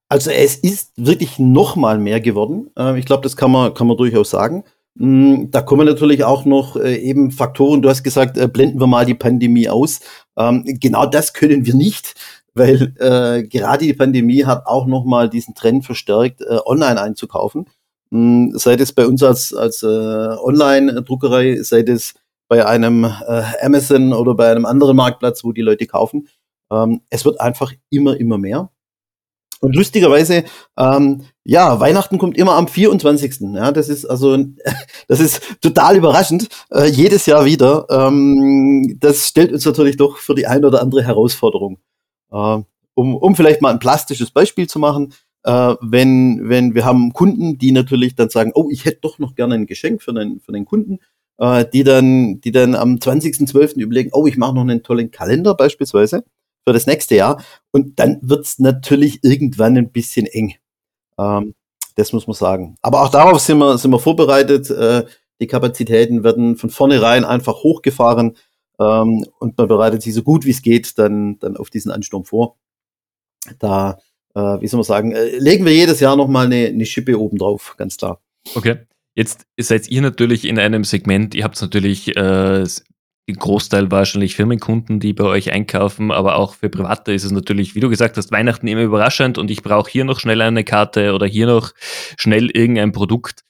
Also 0.09 0.31
es 0.31 0.57
ist 0.57 0.93
wirklich 0.97 1.39
noch 1.39 1.77
mal 1.77 1.99
mehr 1.99 2.21
geworden. 2.21 2.71
Ähm, 2.79 2.97
ich 2.97 3.05
glaube, 3.05 3.23
das 3.23 3.37
kann 3.37 3.51
man, 3.51 3.75
kann 3.75 3.87
man 3.87 3.97
durchaus 3.97 4.31
sagen. 4.31 4.65
Mm, 4.95 5.51
da 5.51 5.61
kommen 5.61 5.87
natürlich 5.87 6.25
auch 6.25 6.47
noch 6.47 6.77
äh, 6.77 6.97
eben 6.97 7.31
Faktoren. 7.31 7.83
Du 7.83 7.91
hast 7.91 8.05
gesagt, 8.05 8.39
äh, 8.39 8.49
blenden 8.49 8.81
wir 8.81 8.87
mal 8.87 9.05
die 9.05 9.15
Pandemie 9.15 9.69
aus. 9.69 10.01
Ähm, 10.39 10.65
genau 10.65 11.05
das 11.05 11.35
können 11.35 11.67
wir 11.67 11.75
nicht, 11.75 12.15
weil 12.55 12.95
äh, 12.99 13.43
gerade 13.47 13.85
die 13.85 13.93
Pandemie 13.93 14.45
hat 14.45 14.67
auch 14.67 14.87
noch 14.87 15.05
mal 15.05 15.29
diesen 15.29 15.55
Trend 15.55 15.85
verstärkt, 15.85 16.43
online 16.67 17.01
einzukaufen. 17.01 17.67
Hm, 18.15 18.53
sei 18.55 18.75
es 18.75 18.93
bei 18.93 19.09
uns 19.09 19.25
als, 19.25 19.53
als 19.53 19.83
äh, 19.83 19.87
Online-Druckerei, 19.87 21.61
sei 21.63 21.81
es 21.81 22.15
bei 22.47 22.65
einem 22.65 23.03
äh, 23.03 23.43
Amazon 23.61 24.13
oder 24.13 24.37
bei 24.37 24.53
einem 24.53 24.67
anderen 24.67 24.97
Marktplatz, 24.97 25.43
wo 25.43 25.51
die 25.51 25.63
Leute 25.63 25.89
kaufen. 25.89 26.29
Ähm, 26.71 27.01
es 27.11 27.25
wird 27.25 27.41
einfach 27.41 27.73
immer, 27.91 28.17
immer 28.17 28.39
mehr. 28.39 28.71
Und 29.61 29.75
lustigerweise, 29.75 30.45
ähm, 30.79 31.23
ja, 31.43 31.81
Weihnachten 31.81 32.19
kommt 32.19 32.39
immer 32.39 32.53
am 32.53 32.69
24. 32.69 33.53
Ja, 33.55 33.73
das 33.73 33.89
ist 33.89 34.05
also, 34.05 34.37
das 35.09 35.19
ist 35.19 35.61
total 35.61 35.97
überraschend, 35.97 36.47
äh, 36.71 36.87
jedes 36.87 37.27
Jahr 37.27 37.45
wieder. 37.45 37.87
Ähm, 37.91 38.97
das 39.01 39.27
stellt 39.27 39.53
uns 39.53 39.65
natürlich 39.65 39.97
doch 39.97 40.19
für 40.19 40.37
die 40.37 40.47
eine 40.47 40.69
oder 40.69 40.83
andere 40.83 41.03
Herausforderung. 41.03 41.79
Äh, 42.31 42.63
um, 42.95 43.17
um 43.17 43.35
vielleicht 43.35 43.61
mal 43.61 43.73
ein 43.73 43.81
plastisches 43.81 44.31
Beispiel 44.31 44.69
zu 44.69 44.79
machen, 44.79 45.13
äh, 45.45 45.75
wenn, 45.81 46.49
wenn 46.49 46.75
wir 46.75 46.85
haben 46.85 47.13
Kunden, 47.13 47.59
die 47.59 47.73
natürlich 47.73 48.15
dann 48.15 48.31
sagen, 48.31 48.53
oh, 48.55 48.69
ich 48.71 48.85
hätte 48.85 49.01
doch 49.03 49.19
noch 49.19 49.35
gerne 49.35 49.55
ein 49.55 49.67
Geschenk 49.67 50.03
für 50.03 50.13
den, 50.13 50.41
für 50.41 50.53
den 50.53 50.65
Kunden, 50.65 50.99
äh, 51.39 51.65
die 51.71 51.85
dann, 51.85 52.41
die 52.41 52.53
dann 52.53 52.75
am 52.75 52.97
20.12. 52.97 53.77
überlegen, 53.81 54.11
oh, 54.13 54.27
ich 54.27 54.37
mache 54.37 54.55
noch 54.55 54.63
einen 54.63 54.83
tollen 54.83 55.11
Kalender 55.11 55.55
beispielsweise 55.55 56.25
für 56.67 56.73
das 56.73 56.87
nächste 56.87 57.17
Jahr. 57.17 57.43
Und 57.71 57.99
dann 57.99 58.19
wird's 58.23 58.59
natürlich 58.59 59.23
irgendwann 59.23 59.77
ein 59.77 59.93
bisschen 59.93 60.27
eng. 60.27 60.55
Ähm, 61.19 61.55
das 61.97 62.13
muss 62.13 62.27
man 62.27 62.35
sagen. 62.35 62.77
Aber 62.81 63.03
auch 63.03 63.11
darauf 63.11 63.39
sind 63.41 63.59
wir, 63.59 63.79
sind 63.79 63.91
wir 63.91 64.01
vorbereitet. 64.01 64.71
Äh, 64.71 65.05
die 65.41 65.47
Kapazitäten 65.47 66.25
werden 66.25 66.57
von 66.57 66.71
vornherein 66.71 67.25
einfach 67.25 67.63
hochgefahren 67.63 68.37
ähm, 68.79 69.27
und 69.39 69.59
man 69.59 69.69
bereitet 69.69 70.03
sich 70.03 70.15
so 70.15 70.23
gut 70.23 70.45
wie 70.45 70.51
es 70.51 70.63
geht 70.63 70.99
dann, 70.99 71.39
dann 71.39 71.57
auf 71.57 71.71
diesen 71.71 71.91
Ansturm 71.91 72.25
vor. 72.25 72.57
Da 73.59 73.99
wie 74.41 74.67
soll 74.67 74.79
man 74.79 74.85
sagen, 74.85 75.13
äh, 75.13 75.39
legen 75.39 75.65
wir 75.65 75.73
jedes 75.73 76.01
Jahr 76.01 76.17
nochmal 76.17 76.47
eine, 76.47 76.67
eine 76.67 76.87
Schippe 76.87 77.19
oben 77.19 77.39
drauf, 77.39 77.75
ganz 77.77 77.97
klar. 77.97 78.21
Okay. 78.55 78.79
Jetzt 79.17 79.47
seid 79.59 79.89
ihr 79.89 80.03
natürlich 80.03 80.45
in 80.45 80.59
einem 80.59 80.83
Segment, 80.83 81.37
ihr 81.37 81.45
habt 81.45 81.61
natürlich 81.63 82.17
äh, 82.17 82.65
den 83.29 83.37
Großteil 83.37 83.91
wahrscheinlich 83.91 84.37
Firmenkunden, 84.37 85.01
die 85.01 85.13
bei 85.13 85.25
euch 85.25 85.53
einkaufen, 85.53 86.11
aber 86.11 86.37
auch 86.37 86.55
für 86.55 86.69
Private 86.69 87.13
ist 87.13 87.25
es 87.25 87.31
natürlich, 87.31 87.75
wie 87.75 87.81
du 87.81 87.89
gesagt 87.89 88.17
hast, 88.17 88.33
Weihnachten 88.33 88.67
immer 88.67 88.83
überraschend 88.83 89.39
und 89.39 89.51
ich 89.51 89.63
brauche 89.63 89.91
hier 89.91 90.05
noch 90.05 90.21
schnell 90.21 90.43
eine 90.43 90.65
Karte 90.65 91.15
oder 91.15 91.27
hier 91.27 91.47
noch 91.47 91.73
schnell 92.19 92.51
irgendein 92.51 92.93
Produkt. 92.93 93.43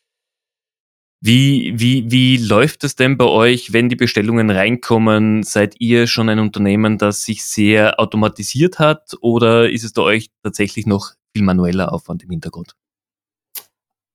Wie, 1.26 1.72
wie, 1.74 2.10
wie 2.10 2.36
läuft 2.36 2.84
es 2.84 2.96
denn 2.96 3.16
bei 3.16 3.24
euch, 3.24 3.72
wenn 3.72 3.88
die 3.88 3.96
Bestellungen 3.96 4.50
reinkommen? 4.50 5.42
Seid 5.42 5.76
ihr 5.78 6.06
schon 6.06 6.28
ein 6.28 6.38
Unternehmen, 6.38 6.98
das 6.98 7.24
sich 7.24 7.46
sehr 7.46 7.98
automatisiert 7.98 8.78
hat 8.78 9.16
oder 9.22 9.70
ist 9.70 9.84
es 9.84 9.94
bei 9.94 10.02
euch 10.02 10.28
tatsächlich 10.42 10.84
noch 10.84 11.12
viel 11.34 11.42
manueller 11.42 11.94
Aufwand 11.94 12.22
im 12.24 12.28
Hintergrund? 12.28 12.76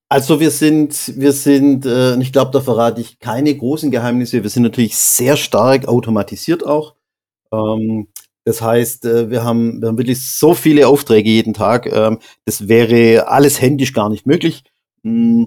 Also 0.07 0.39
wir 0.39 0.51
sind, 0.51 1.13
wir 1.17 1.31
sind, 1.31 1.87
äh, 1.87 2.15
ich 2.19 2.31
glaube, 2.31 2.51
da 2.51 2.61
verrate 2.61 3.01
ich 3.01 3.17
keine 3.17 3.57
großen 3.57 3.89
Geheimnisse. 3.89 4.43
Wir 4.43 4.49
sind 4.51 4.61
natürlich 4.61 4.95
sehr 4.95 5.35
stark 5.35 5.87
automatisiert 5.87 6.63
auch. 6.63 6.93
Ähm, 7.51 8.09
das 8.45 8.61
heißt, 8.61 9.05
äh, 9.05 9.31
wir, 9.31 9.43
haben, 9.43 9.81
wir 9.81 9.87
haben 9.87 9.97
wirklich 9.97 10.23
so 10.23 10.53
viele 10.53 10.87
Aufträge 10.87 11.27
jeden 11.27 11.55
Tag. 11.55 11.87
Ähm, 11.87 12.19
das 12.45 12.67
wäre 12.67 13.29
alles 13.29 13.59
händisch 13.59 13.93
gar 13.93 14.09
nicht 14.09 14.27
möglich. 14.27 14.63
Mm, 15.01 15.45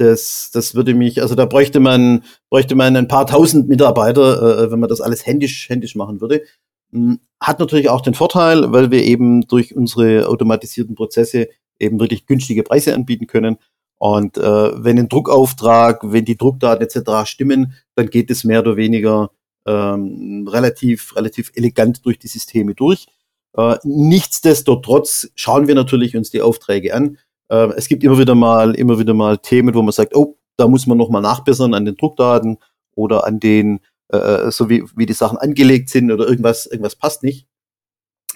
das, 0.00 0.50
das 0.52 0.74
würde 0.74 0.94
mich, 0.94 1.20
also 1.20 1.34
da 1.34 1.44
bräuchte 1.44 1.78
man, 1.78 2.24
bräuchte 2.48 2.74
man 2.74 2.96
ein 2.96 3.06
paar 3.06 3.26
tausend 3.26 3.68
Mitarbeiter, 3.68 4.64
äh, 4.64 4.70
wenn 4.70 4.80
man 4.80 4.88
das 4.88 5.02
alles 5.02 5.26
händisch, 5.26 5.68
händisch 5.68 5.94
machen 5.94 6.22
würde. 6.22 6.42
Hm, 6.90 7.20
hat 7.38 7.58
natürlich 7.60 7.90
auch 7.90 8.00
den 8.00 8.14
Vorteil, 8.14 8.72
weil 8.72 8.90
wir 8.90 9.04
eben 9.04 9.42
durch 9.42 9.76
unsere 9.76 10.26
automatisierten 10.26 10.94
Prozesse 10.94 11.48
eben 11.78 12.00
wirklich 12.00 12.24
günstige 12.24 12.62
Preise 12.62 12.94
anbieten 12.94 13.26
können. 13.26 13.58
Und 13.98 14.38
äh, 14.38 14.42
wenn 14.42 14.98
ein 14.98 15.10
Druckauftrag, 15.10 16.00
wenn 16.02 16.24
die 16.24 16.38
Druckdaten 16.38 16.82
etc. 16.82 17.28
stimmen, 17.30 17.74
dann 17.94 18.08
geht 18.08 18.30
es 18.30 18.44
mehr 18.44 18.60
oder 18.60 18.76
weniger 18.76 19.30
ähm, 19.66 20.48
relativ, 20.50 21.14
relativ 21.14 21.52
elegant 21.54 22.06
durch 22.06 22.18
die 22.18 22.28
Systeme 22.28 22.74
durch. 22.74 23.06
Äh, 23.54 23.76
nichtsdestotrotz 23.84 25.28
schauen 25.34 25.68
wir 25.68 25.74
natürlich 25.74 26.16
uns 26.16 26.30
die 26.30 26.40
Aufträge 26.40 26.94
an 26.94 27.18
äh, 27.50 27.68
es 27.76 27.88
gibt 27.88 28.02
immer 28.04 28.18
wieder 28.18 28.34
mal, 28.34 28.74
immer 28.74 28.98
wieder 28.98 29.14
mal 29.14 29.38
Themen, 29.38 29.74
wo 29.74 29.82
man 29.82 29.92
sagt, 29.92 30.14
oh, 30.14 30.38
da 30.56 30.68
muss 30.68 30.86
man 30.86 30.98
nochmal 30.98 31.22
nachbessern 31.22 31.74
an 31.74 31.84
den 31.84 31.96
Druckdaten 31.96 32.58
oder 32.94 33.26
an 33.26 33.40
den, 33.40 33.80
äh, 34.12 34.16
äh, 34.16 34.50
so 34.50 34.68
wie, 34.68 34.84
wie 34.96 35.06
die 35.06 35.12
Sachen 35.12 35.38
angelegt 35.38 35.88
sind 35.88 36.10
oder 36.10 36.28
irgendwas, 36.28 36.66
irgendwas 36.66 36.96
passt 36.96 37.22
nicht. 37.22 37.46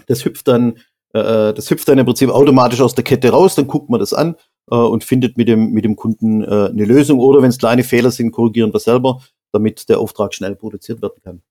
Das 0.06 0.24
hüpft 0.24 0.48
dann, 0.48 0.78
äh, 1.14 1.50
äh, 1.50 1.54
das 1.54 1.70
hüpft 1.70 1.88
dann 1.88 1.98
im 1.98 2.06
Prinzip 2.06 2.30
automatisch 2.30 2.80
aus 2.80 2.94
der 2.94 3.04
Kette 3.04 3.30
raus, 3.30 3.54
dann 3.54 3.68
guckt 3.68 3.88
man 3.88 4.00
das 4.00 4.12
an 4.12 4.36
äh, 4.70 4.74
und 4.74 5.04
findet 5.04 5.36
mit 5.36 5.48
dem, 5.48 5.70
mit 5.70 5.84
dem 5.84 5.96
Kunden 5.96 6.42
äh, 6.42 6.68
eine 6.70 6.84
Lösung 6.84 7.18
oder 7.18 7.42
wenn 7.42 7.50
es 7.50 7.58
kleine 7.58 7.84
Fehler 7.84 8.10
sind, 8.10 8.32
korrigieren 8.32 8.72
wir 8.72 8.80
selber, 8.80 9.20
damit 9.52 9.88
der 9.88 10.00
Auftrag 10.00 10.34
schnell 10.34 10.56
produziert 10.56 11.02
werden 11.02 11.22
kann. 11.22 11.42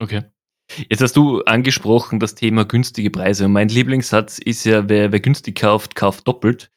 Okay. 0.00 0.22
Jetzt 0.88 1.02
hast 1.02 1.16
du 1.16 1.42
angesprochen 1.42 2.20
das 2.20 2.34
Thema 2.34 2.64
günstige 2.64 3.10
Preise. 3.10 3.44
Und 3.44 3.52
mein 3.52 3.68
Lieblingssatz 3.68 4.38
ist 4.38 4.64
ja, 4.64 4.88
wer, 4.88 5.12
wer 5.12 5.20
günstig 5.20 5.58
kauft, 5.58 5.94
kauft 5.94 6.26
doppelt. 6.26 6.70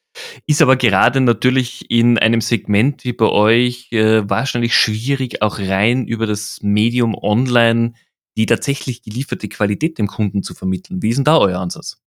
Ist 0.45 0.61
aber 0.61 0.75
gerade 0.75 1.21
natürlich 1.21 1.89
in 1.89 2.17
einem 2.17 2.41
Segment 2.41 3.03
wie 3.03 3.13
bei 3.13 3.27
euch 3.27 3.91
äh, 3.91 4.29
wahrscheinlich 4.29 4.75
schwierig, 4.75 5.41
auch 5.41 5.59
rein 5.59 6.07
über 6.07 6.25
das 6.25 6.59
Medium 6.61 7.15
online 7.15 7.93
die 8.37 8.45
tatsächlich 8.45 9.01
gelieferte 9.01 9.49
Qualität 9.49 9.97
dem 9.97 10.07
Kunden 10.07 10.43
zu 10.43 10.53
vermitteln. 10.53 11.01
Wie 11.01 11.09
ist 11.09 11.17
denn 11.17 11.25
da 11.25 11.39
euer 11.39 11.59
Ansatz? 11.59 11.97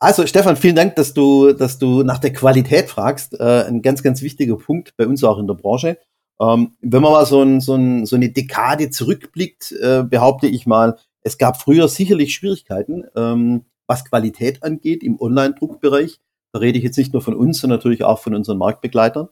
Also 0.00 0.26
Stefan, 0.26 0.56
vielen 0.56 0.74
Dank, 0.74 0.96
dass 0.96 1.14
du, 1.14 1.52
dass 1.52 1.78
du 1.78 2.02
nach 2.02 2.18
der 2.18 2.32
Qualität 2.32 2.88
fragst. 2.88 3.38
Äh, 3.38 3.66
ein 3.68 3.82
ganz, 3.82 4.02
ganz 4.02 4.22
wichtiger 4.22 4.56
Punkt 4.56 4.96
bei 4.96 5.06
uns 5.06 5.22
auch 5.22 5.38
in 5.38 5.46
der 5.46 5.54
Branche. 5.54 5.98
Ähm, 6.40 6.72
wenn 6.80 7.02
man 7.02 7.12
mal 7.12 7.26
so, 7.26 7.42
ein, 7.42 7.60
so, 7.60 7.74
ein, 7.74 8.06
so 8.06 8.16
eine 8.16 8.30
Dekade 8.30 8.90
zurückblickt, 8.90 9.72
äh, 9.72 10.02
behaupte 10.02 10.48
ich 10.48 10.66
mal, 10.66 10.96
es 11.20 11.38
gab 11.38 11.60
früher 11.60 11.86
sicherlich 11.86 12.34
Schwierigkeiten, 12.34 13.04
ähm, 13.14 13.66
was 13.86 14.06
Qualität 14.06 14.64
angeht 14.64 15.04
im 15.04 15.20
Online-Druckbereich. 15.20 16.18
Da 16.52 16.58
rede 16.58 16.78
ich 16.78 16.84
jetzt 16.84 16.98
nicht 16.98 17.12
nur 17.12 17.22
von 17.22 17.34
uns, 17.34 17.60
sondern 17.60 17.78
natürlich 17.78 18.04
auch 18.04 18.20
von 18.20 18.34
unseren 18.34 18.58
Marktbegleitern. 18.58 19.28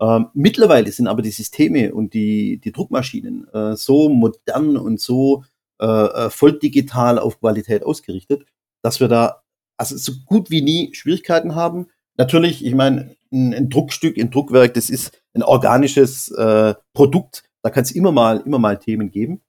Ähm, 0.00 0.28
mittlerweile 0.32 0.90
sind 0.90 1.08
aber 1.08 1.22
die 1.22 1.30
Systeme 1.30 1.92
und 1.92 2.14
die, 2.14 2.58
die 2.58 2.72
Druckmaschinen 2.72 3.48
äh, 3.52 3.76
so 3.76 4.08
modern 4.08 4.76
und 4.76 5.00
so 5.00 5.44
äh, 5.80 5.86
äh, 5.86 6.30
voll 6.30 6.58
digital 6.58 7.18
auf 7.18 7.40
Qualität 7.40 7.84
ausgerichtet, 7.84 8.46
dass 8.82 9.00
wir 9.00 9.08
da 9.08 9.42
also 9.76 9.96
so 9.96 10.12
gut 10.26 10.50
wie 10.50 10.62
nie 10.62 10.94
Schwierigkeiten 10.94 11.54
haben. 11.54 11.86
Natürlich, 12.16 12.64
ich 12.64 12.74
meine, 12.74 13.16
ein, 13.32 13.54
ein 13.54 13.70
Druckstück, 13.70 14.18
ein 14.18 14.30
Druckwerk, 14.30 14.74
das 14.74 14.90
ist 14.90 15.18
ein 15.34 15.42
organisches 15.42 16.30
äh, 16.30 16.74
Produkt. 16.92 17.44
Da 17.62 17.70
kann 17.70 17.82
es 17.82 17.92
immer 17.92 18.12
mal, 18.12 18.40
immer 18.40 18.58
mal 18.58 18.78
Themen 18.78 19.10
geben. 19.10 19.40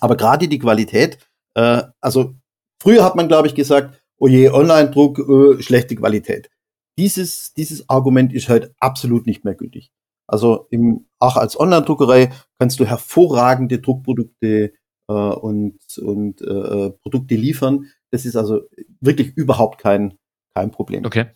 Aber 0.00 0.16
gerade 0.16 0.48
die 0.48 0.58
Qualität, 0.58 1.18
äh, 1.54 1.82
also 2.00 2.34
früher 2.80 3.04
hat 3.04 3.16
man, 3.16 3.28
glaube 3.28 3.48
ich, 3.48 3.54
gesagt, 3.54 4.00
oh 4.18 4.28
je, 4.28 4.50
Online-Druck, 4.50 5.18
äh, 5.18 5.62
schlechte 5.62 5.96
Qualität. 5.96 6.50
Dieses, 6.98 7.52
dieses 7.52 7.88
Argument 7.88 8.32
ist 8.32 8.48
halt 8.48 8.72
absolut 8.80 9.26
nicht 9.26 9.44
mehr 9.44 9.54
gültig. 9.54 9.90
Also 10.26 10.66
im, 10.70 11.06
auch 11.20 11.36
als 11.36 11.58
Online-Druckerei 11.58 12.32
kannst 12.58 12.80
du 12.80 12.86
hervorragende 12.86 13.78
Druckprodukte 13.78 14.72
äh, 15.08 15.12
und, 15.12 15.78
und 15.98 16.40
äh, 16.40 16.90
Produkte 16.90 17.36
liefern. 17.36 17.86
Das 18.10 18.24
ist 18.24 18.36
also 18.36 18.62
wirklich 19.00 19.36
überhaupt 19.36 19.80
kein, 19.80 20.18
kein 20.54 20.70
Problem. 20.70 21.04
Okay. 21.04 21.26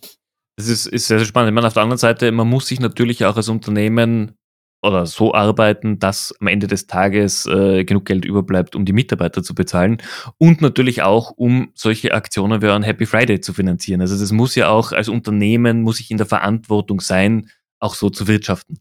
Das 0.56 0.68
ist, 0.68 0.86
ist 0.86 1.06
sehr, 1.06 1.18
sehr 1.18 1.26
spannend. 1.26 1.50
Ich 1.50 1.54
meine, 1.54 1.66
auf 1.66 1.74
der 1.74 1.82
anderen 1.82 1.98
Seite, 1.98 2.32
man 2.32 2.48
muss 2.48 2.66
sich 2.66 2.80
natürlich 2.80 3.24
auch 3.24 3.36
als 3.36 3.48
Unternehmen 3.48 4.36
oder 4.82 5.06
so 5.06 5.34
arbeiten, 5.34 5.98
dass 5.98 6.34
am 6.40 6.46
Ende 6.46 6.66
des 6.66 6.86
Tages 6.86 7.46
äh, 7.46 7.84
genug 7.84 8.06
Geld 8.06 8.24
überbleibt, 8.24 8.74
um 8.74 8.84
die 8.84 8.92
Mitarbeiter 8.92 9.42
zu 9.42 9.54
bezahlen 9.54 9.98
und 10.38 10.62
natürlich 10.62 11.02
auch, 11.02 11.32
um 11.32 11.70
solche 11.74 12.14
Aktionen 12.14 12.62
wie 12.62 12.68
ein 12.68 12.82
Happy 12.82 13.06
Friday 13.06 13.40
zu 13.40 13.52
finanzieren. 13.52 14.00
Also 14.00 14.18
das 14.18 14.32
muss 14.32 14.54
ja 14.54 14.70
auch 14.70 14.92
als 14.92 15.08
Unternehmen, 15.08 15.82
muss 15.82 16.00
ich 16.00 16.10
in 16.10 16.16
der 16.16 16.26
Verantwortung 16.26 17.00
sein, 17.00 17.50
auch 17.78 17.94
so 17.94 18.10
zu 18.10 18.26
wirtschaften. 18.26 18.78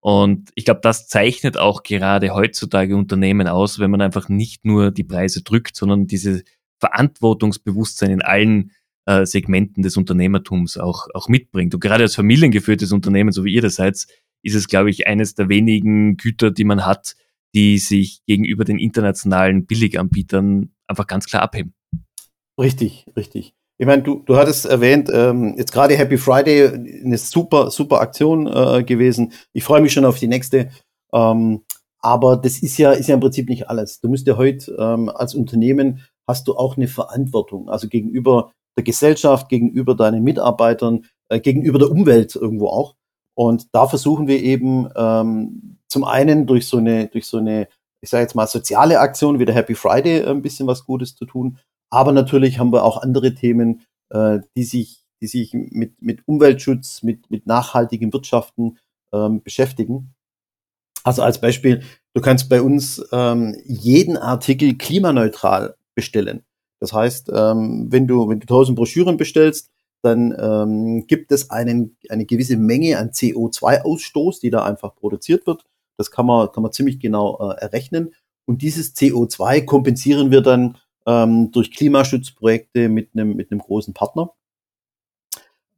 Und 0.00 0.50
ich 0.56 0.64
glaube, 0.64 0.80
das 0.82 1.06
zeichnet 1.06 1.56
auch 1.56 1.84
gerade 1.84 2.34
heutzutage 2.34 2.96
Unternehmen 2.96 3.46
aus, 3.46 3.78
wenn 3.78 3.90
man 3.90 4.00
einfach 4.00 4.28
nicht 4.28 4.64
nur 4.64 4.90
die 4.90 5.04
Preise 5.04 5.42
drückt, 5.42 5.76
sondern 5.76 6.08
diese 6.08 6.42
Verantwortungsbewusstsein 6.80 8.10
in 8.10 8.22
allen 8.22 8.72
äh, 9.06 9.26
Segmenten 9.26 9.84
des 9.84 9.96
Unternehmertums 9.96 10.76
auch, 10.76 11.06
auch 11.14 11.28
mitbringt. 11.28 11.74
Und 11.74 11.80
gerade 11.80 12.02
als 12.02 12.16
familiengeführtes 12.16 12.90
Unternehmen, 12.90 13.30
so 13.30 13.44
wie 13.44 13.54
ihr 13.54 13.62
das 13.62 13.76
seid, 13.76 14.06
ist 14.42 14.54
es, 14.54 14.68
glaube 14.68 14.90
ich, 14.90 15.06
eines 15.06 15.34
der 15.34 15.48
wenigen 15.48 16.16
Güter, 16.16 16.50
die 16.50 16.64
man 16.64 16.84
hat, 16.86 17.14
die 17.54 17.78
sich 17.78 18.22
gegenüber 18.26 18.64
den 18.64 18.78
internationalen 18.78 19.66
Billiganbietern 19.66 20.72
einfach 20.86 21.06
ganz 21.06 21.26
klar 21.26 21.42
abheben. 21.42 21.74
Richtig, 22.58 23.06
richtig. 23.16 23.54
Ich 23.78 23.86
meine, 23.86 24.02
du, 24.02 24.22
du 24.26 24.36
hattest 24.36 24.66
erwähnt, 24.66 25.10
ähm, 25.12 25.54
jetzt 25.56 25.72
gerade 25.72 25.96
Happy 25.96 26.16
Friday, 26.16 26.68
eine 27.04 27.18
super, 27.18 27.70
super 27.70 28.00
Aktion 28.00 28.46
äh, 28.46 28.84
gewesen. 28.84 29.32
Ich 29.52 29.64
freue 29.64 29.80
mich 29.80 29.92
schon 29.92 30.04
auf 30.04 30.18
die 30.18 30.28
nächste. 30.28 30.70
Ähm, 31.12 31.62
aber 31.98 32.36
das 32.36 32.58
ist 32.58 32.78
ja, 32.78 32.92
ist 32.92 33.08
ja 33.08 33.14
im 33.14 33.20
Prinzip 33.20 33.48
nicht 33.48 33.68
alles. 33.68 34.00
Du 34.00 34.08
musst 34.08 34.26
ja 34.26 34.36
heute 34.36 34.76
ähm, 34.78 35.08
als 35.08 35.34
Unternehmen 35.34 36.00
hast 36.26 36.48
du 36.48 36.56
auch 36.56 36.76
eine 36.76 36.88
Verantwortung, 36.88 37.68
also 37.68 37.88
gegenüber 37.88 38.52
der 38.76 38.84
Gesellschaft, 38.84 39.48
gegenüber 39.48 39.94
deinen 39.94 40.22
Mitarbeitern, 40.22 41.04
äh, 41.28 41.40
gegenüber 41.40 41.78
der 41.78 41.90
Umwelt 41.90 42.34
irgendwo 42.36 42.68
auch. 42.68 42.94
Und 43.34 43.74
da 43.74 43.86
versuchen 43.86 44.26
wir 44.26 44.42
eben 44.42 44.88
ähm, 44.96 45.78
zum 45.88 46.04
einen 46.04 46.46
durch 46.46 46.66
so 46.66 46.78
eine, 46.78 47.08
durch 47.08 47.26
so 47.26 47.38
eine, 47.38 47.68
ich 48.00 48.10
sage 48.10 48.22
jetzt 48.22 48.34
mal, 48.34 48.46
soziale 48.46 49.00
Aktion 49.00 49.38
wie 49.38 49.44
der 49.44 49.54
Happy 49.54 49.74
Friday 49.74 50.20
äh, 50.20 50.30
ein 50.30 50.42
bisschen 50.42 50.66
was 50.66 50.84
Gutes 50.84 51.16
zu 51.16 51.24
tun. 51.24 51.58
Aber 51.90 52.12
natürlich 52.12 52.58
haben 52.58 52.72
wir 52.72 52.84
auch 52.84 53.02
andere 53.02 53.34
Themen, 53.34 53.82
äh, 54.10 54.40
die 54.56 54.64
sich, 54.64 55.04
die 55.20 55.26
sich 55.26 55.52
mit, 55.52 56.00
mit 56.00 56.26
Umweltschutz, 56.26 57.02
mit, 57.02 57.30
mit 57.30 57.46
nachhaltigem 57.46 58.12
Wirtschaften 58.12 58.78
ähm, 59.12 59.42
beschäftigen. 59.42 60.14
Also 61.04 61.22
als 61.22 61.40
Beispiel, 61.40 61.82
du 62.14 62.20
kannst 62.20 62.48
bei 62.48 62.62
uns 62.62 63.04
ähm, 63.12 63.56
jeden 63.64 64.16
Artikel 64.16 64.76
klimaneutral 64.76 65.76
bestellen. 65.94 66.44
Das 66.80 66.92
heißt, 66.92 67.30
ähm, 67.34 67.86
wenn 67.90 68.06
du, 68.06 68.28
wenn 68.28 68.40
du 68.40 68.44
1000 68.44 68.76
Broschüren 68.76 69.16
bestellst, 69.16 69.70
dann 70.02 70.34
ähm, 70.38 71.06
gibt 71.06 71.32
es 71.32 71.50
einen, 71.50 71.96
eine 72.08 72.26
gewisse 72.26 72.56
Menge 72.56 72.98
an 72.98 73.10
CO2-Ausstoß, 73.10 74.40
die 74.40 74.50
da 74.50 74.64
einfach 74.64 74.94
produziert 74.96 75.46
wird. 75.46 75.64
Das 75.96 76.10
kann 76.10 76.26
man, 76.26 76.50
kann 76.50 76.62
man 76.62 76.72
ziemlich 76.72 76.98
genau 76.98 77.38
äh, 77.38 77.60
errechnen. 77.60 78.14
Und 78.44 78.62
dieses 78.62 78.96
CO2 78.96 79.64
kompensieren 79.64 80.30
wir 80.30 80.40
dann 80.40 80.76
ähm, 81.06 81.52
durch 81.52 81.70
Klimaschutzprojekte 81.70 82.88
mit 82.88 83.10
einem, 83.14 83.36
mit 83.36 83.50
einem 83.50 83.60
großen 83.60 83.94
Partner. 83.94 84.32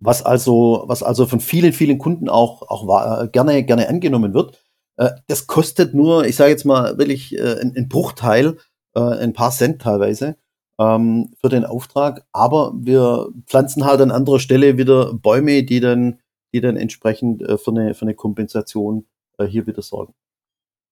Was 0.01 0.23
also, 0.23 0.85
was 0.87 1.03
also 1.03 1.27
von 1.27 1.41
vielen, 1.41 1.73
vielen 1.73 1.99
Kunden 1.99 2.29
auch, 2.29 2.63
auch 2.63 3.23
äh, 3.23 3.29
gerne, 3.29 3.63
gerne 3.65 3.89
angenommen 3.89 4.33
wird. 4.33 4.59
Äh, 4.97 5.11
das 5.29 5.47
kostet 5.47 5.95
nur, 5.95 6.27
ich 6.27 6.37
sage 6.37 6.51
jetzt 6.51 6.65
mal 6.65 6.97
wirklich 6.97 7.39
äh, 7.39 7.61
ein, 7.61 7.75
ein 7.77 7.89
Bruchteil, 7.89 8.57
äh, 8.95 9.01
ein 9.01 9.35
paar 9.35 9.51
Cent 9.51 9.83
teilweise 9.83 10.37
ähm, 10.79 11.35
für 11.41 11.49
den 11.49 11.65
Auftrag. 11.65 12.27
Aber 12.33 12.73
wir 12.77 13.29
pflanzen 13.47 13.85
halt 13.85 14.01
an 14.01 14.11
anderer 14.11 14.41
Stelle 14.41 14.79
wieder 14.79 15.15
Bäume, 15.15 15.63
die 15.63 15.81
dann, 15.81 16.21
die 16.53 16.61
dann 16.61 16.77
entsprechend 16.77 17.43
äh, 17.43 17.59
für, 17.59 17.71
eine, 17.71 17.95
für 17.95 18.03
eine 18.03 18.15
Kompensation 18.15 19.07
äh, 19.39 19.47
hier 19.47 19.67
wieder 19.67 19.83
sorgen. 19.83 20.15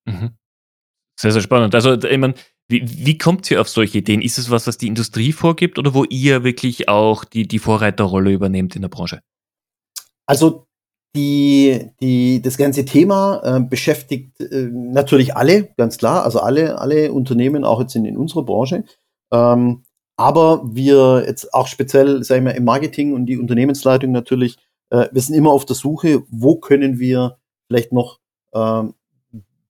Mhm. 0.05 0.31
Sehr, 1.19 1.33
sehr 1.33 1.43
spannend. 1.43 1.75
Also, 1.75 1.95
ich 1.95 2.19
meine, 2.19 2.35
wie, 2.69 3.07
wie 3.07 3.19
kommt 3.19 3.51
ihr 3.51 3.61
auf 3.61 3.69
solche 3.69 3.99
Ideen? 3.99 4.23
Ist 4.23 4.39
es 4.39 4.51
was, 4.51 4.67
was 4.67 4.79
die 4.79 4.87
Industrie 4.87 5.33
vorgibt 5.33 5.79
oder 5.79 5.95
wo 5.95 6.05
ihr 6.05 6.43
wirklich 6.43 6.89
auch 6.89 7.25
die, 7.25 7.47
die 7.47 7.59
Vorreiterrolle 7.59 8.33
übernehmt 8.33 8.75
in 8.77 8.83
der 8.83 8.89
Branche? 8.89 9.21
Also 10.27 10.67
die, 11.15 11.91
die, 12.01 12.41
das 12.41 12.57
ganze 12.57 12.85
Thema 12.85 13.43
äh, 13.45 13.61
beschäftigt 13.61 14.41
äh, 14.41 14.71
natürlich 14.73 15.37
alle, 15.37 15.75
ganz 15.77 15.99
klar, 15.99 16.25
also 16.25 16.41
alle, 16.41 16.79
alle 16.79 17.13
Unternehmen, 17.13 17.65
auch 17.65 17.81
jetzt 17.81 17.95
in, 17.95 18.07
in 18.07 18.17
unserer 18.17 18.45
Branche. 18.45 18.85
Ähm, 19.33 19.85
aber 20.17 20.63
wir 20.65 21.25
jetzt 21.27 21.53
auch 21.55 21.67
speziell, 21.67 22.23
sagen 22.23 22.45
wir, 22.45 22.55
im 22.55 22.65
Marketing 22.65 23.15
und 23.15 23.27
die 23.27 23.39
Unternehmensleitung 23.39 24.13
natürlich, 24.13 24.59
äh, 24.91 25.09
wir 25.11 25.23
sind 25.23 25.35
immer 25.35 25.51
auf 25.51 25.65
der 25.65 25.77
Suche, 25.77 26.23
wo 26.31 26.57
können 26.57 26.99
wir 26.99 27.39
vielleicht 27.67 27.93
noch 27.93 28.21
ähm, 28.55 28.95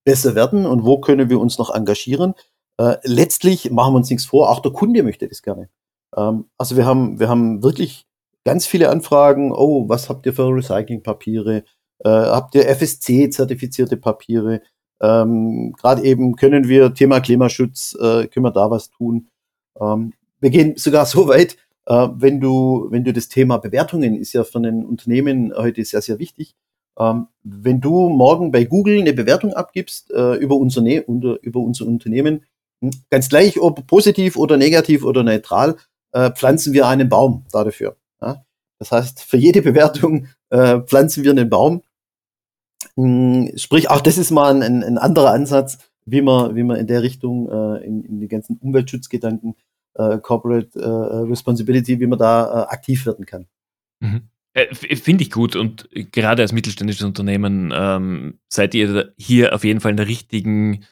besser 0.03 0.35
werden 0.35 0.65
und 0.65 0.85
wo 0.85 0.99
können 0.99 1.29
wir 1.29 1.39
uns 1.39 1.57
noch 1.57 1.73
engagieren. 1.73 2.33
Äh, 2.77 2.97
letztlich 3.03 3.71
machen 3.71 3.93
wir 3.93 3.97
uns 3.97 4.09
nichts 4.09 4.25
vor, 4.25 4.49
auch 4.49 4.59
der 4.59 4.73
Kunde 4.73 5.03
möchte 5.03 5.27
das 5.27 5.41
gerne. 5.41 5.69
Ähm, 6.15 6.45
also 6.57 6.75
wir 6.75 6.85
haben, 6.85 7.19
wir 7.19 7.29
haben 7.29 7.63
wirklich 7.63 8.05
ganz 8.43 8.65
viele 8.65 8.89
Anfragen. 8.89 9.51
Oh, 9.53 9.87
was 9.87 10.09
habt 10.09 10.25
ihr 10.25 10.33
für 10.33 10.53
Recyclingpapiere? 10.53 11.63
Äh, 11.99 12.09
habt 12.09 12.55
ihr 12.55 12.67
FSC-zertifizierte 12.67 13.97
Papiere? 13.97 14.61
Ähm, 15.01 15.73
Gerade 15.79 16.03
eben 16.03 16.35
können 16.35 16.67
wir 16.67 16.93
Thema 16.93 17.19
Klimaschutz, 17.19 17.95
äh, 17.95 18.27
können 18.27 18.45
wir 18.45 18.51
da 18.51 18.69
was 18.69 18.89
tun? 18.89 19.29
Ähm, 19.79 20.13
wir 20.39 20.49
gehen 20.49 20.75
sogar 20.77 21.05
so 21.05 21.27
weit, 21.27 21.57
äh, 21.85 22.07
wenn 22.15 22.39
du, 22.39 22.87
wenn 22.89 23.03
du 23.03 23.13
das 23.13 23.29
Thema 23.29 23.57
Bewertungen 23.57 24.15
ist 24.15 24.33
ja 24.33 24.43
für 24.43 24.59
ein 24.59 24.85
Unternehmen 24.85 25.53
heute 25.55 25.83
sehr, 25.83 26.01
sehr 26.01 26.19
wichtig. 26.19 26.55
Ähm, 26.97 27.27
wenn 27.43 27.81
du 27.81 28.09
morgen 28.09 28.51
bei 28.51 28.65
Google 28.65 28.99
eine 28.99 29.13
Bewertung 29.13 29.53
abgibst 29.53 30.11
äh, 30.11 30.35
über, 30.35 30.55
unser, 30.55 30.83
unter, 31.07 31.41
über 31.41 31.59
unser 31.59 31.85
Unternehmen, 31.85 32.45
hm, 32.81 32.91
ganz 33.09 33.29
gleich, 33.29 33.59
ob 33.59 33.87
positiv 33.87 34.37
oder 34.37 34.57
negativ 34.57 35.03
oder 35.03 35.23
neutral, 35.23 35.77
äh, 36.11 36.31
pflanzen 36.31 36.73
wir 36.73 36.87
einen 36.87 37.09
Baum 37.09 37.45
dafür. 37.51 37.95
Ja? 38.21 38.45
Das 38.79 38.91
heißt, 38.91 39.23
für 39.23 39.37
jede 39.37 39.61
Bewertung 39.61 40.27
äh, 40.49 40.79
pflanzen 40.81 41.23
wir 41.23 41.31
einen 41.31 41.49
Baum. 41.49 41.81
Hm, 42.95 43.51
sprich, 43.55 43.89
auch 43.89 44.01
das 44.01 44.17
ist 44.17 44.29
mal 44.31 44.61
ein, 44.61 44.83
ein 44.83 44.97
anderer 44.97 45.31
Ansatz, 45.31 45.79
wie 46.05 46.21
man, 46.21 46.55
wie 46.55 46.63
man 46.63 46.77
in 46.77 46.87
der 46.87 47.03
Richtung, 47.03 47.49
äh, 47.49 47.85
in, 47.85 48.03
in 48.03 48.19
die 48.19 48.27
ganzen 48.27 48.57
Umweltschutzgedanken, 48.57 49.55
äh, 49.95 50.17
Corporate 50.19 50.79
äh, 50.79 51.27
Responsibility, 51.29 51.99
wie 51.99 52.07
man 52.07 52.19
da 52.19 52.45
äh, 52.45 52.73
aktiv 52.73 53.05
werden 53.05 53.25
kann. 53.25 53.47
Mhm. 53.99 54.29
Äh, 54.53 54.73
finde 54.75 55.23
ich 55.23 55.31
gut 55.31 55.55
und 55.55 55.89
gerade 56.11 56.41
als 56.41 56.51
mittelständisches 56.51 57.05
Unternehmen 57.05 57.73
ähm, 57.75 58.39
seid 58.47 58.75
ihr 58.75 59.13
hier 59.17 59.53
auf 59.55 59.63
jeden 59.63 59.79
Fall 59.79 59.91
in 59.91 59.97
der 59.97 60.07
richtigen 60.07 60.85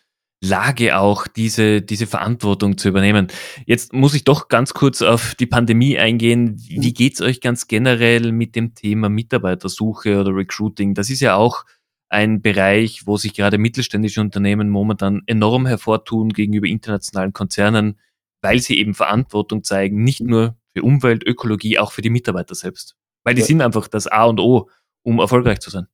Lage 0.44 0.98
auch, 0.98 1.28
diese, 1.28 1.84
diese 1.84 2.08
Verantwortung 2.08 2.78
zu 2.80 2.90
übernehmen. 2.90 3.28
Jetzt 3.68 3.94
muss 3.94 4.16
ich 4.16 4.24
doch 4.24 4.48
ganz 4.48 4.74
kurz 4.74 5.04
auf 5.04 5.36
die 5.36 5.46
Pandemie 5.46 6.00
eingehen. 6.00 6.58
Wie 6.58 6.90
mhm. 6.90 6.94
geht's 6.94 7.22
euch 7.22 7.42
ganz 7.42 7.68
generell 7.68 8.32
mit 8.32 8.56
dem 8.56 8.74
Thema 8.74 9.10
Mitarbeitersuche 9.10 10.20
oder 10.20 10.36
Recruiting? 10.36 10.96
Das 10.96 11.12
ist 11.12 11.20
ja 11.20 11.36
auch 11.36 11.64
ein 12.12 12.42
Bereich, 12.42 13.08
wo 13.08 13.16
sich 13.16 13.34
gerade 13.34 13.58
mittelständische 13.58 14.20
Unternehmen 14.20 14.70
momentan 14.70 15.22
enorm 15.28 15.66
hervortun 15.66 16.30
gegenüber 16.30 16.68
internationalen 16.68 17.32
Konzernen, 17.32 18.00
weil 18.42 18.60
sie 18.60 18.78
eben 18.78 18.94
Verantwortung 18.94 19.64
zeigen, 19.64 20.04
nicht 20.04 20.22
nur 20.22 20.58
für 20.74 20.84
Umwelt, 20.84 21.26
Ökologie, 21.26 21.80
auch 21.80 21.94
für 21.94 22.02
die 22.02 22.10
Mitarbeiter 22.10 22.54
selbst. 22.54 22.98
Weil 23.24 23.36
die 23.36 23.42
ja. 23.42 23.48
sind 23.48 23.62
einfach 23.62 23.88
das 23.88 24.08
A 24.08 24.26
und 24.26 24.40
O, 24.40 24.70
um 25.04 25.20
erfolgreich 25.20 25.60
zu 25.60 25.70
sein. 25.70 25.88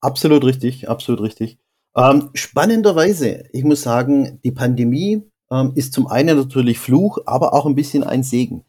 Absolut 0.00 0.44
richtig, 0.44 0.88
absolut 0.88 1.22
richtig. 1.22 1.58
Ähm, 1.96 2.30
spannenderweise, 2.34 3.44
ich 3.52 3.64
muss 3.64 3.82
sagen, 3.82 4.40
die 4.44 4.52
Pandemie 4.52 5.22
ähm, 5.50 5.72
ist 5.74 5.92
zum 5.92 6.06
einen 6.06 6.36
natürlich 6.36 6.78
Fluch, 6.78 7.18
aber 7.26 7.52
auch 7.52 7.66
ein 7.66 7.74
bisschen 7.74 8.04
ein 8.04 8.22
Segen. 8.22 8.64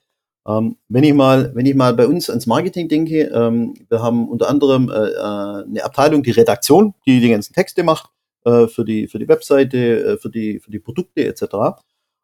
Ähm, 0.48 0.78
wenn 0.90 1.04
ich 1.04 1.14
mal, 1.14 1.52
wenn 1.56 1.66
ich 1.66 1.76
mal 1.76 1.94
bei 1.94 2.08
uns 2.08 2.30
ans 2.30 2.46
Marketing 2.46 2.88
denke, 2.88 3.32
ähm, 3.34 3.74
wir 3.90 4.02
haben 4.02 4.30
unter 4.30 4.50
anderem 4.50 4.90
äh, 4.90 4.94
äh, 4.94 5.64
eine 5.64 5.84
Abteilung, 5.84 6.22
die 6.24 6.32
Redaktion, 6.32 6.94
die 7.06 7.20
die 7.20 7.30
ganzen 7.30 7.54
Texte 7.54 7.84
macht 7.84 8.10
äh, 8.46 8.68
für 8.68 8.86
die 8.86 9.08
für 9.08 9.20
die 9.20 9.28
Webseite, 9.28 9.78
äh, 9.78 10.18
für 10.18 10.30
die 10.30 10.60
für 10.60 10.72
die 10.72 10.80
Produkte 10.80 11.26
etc. 11.26 11.42
Äh, 11.44 11.78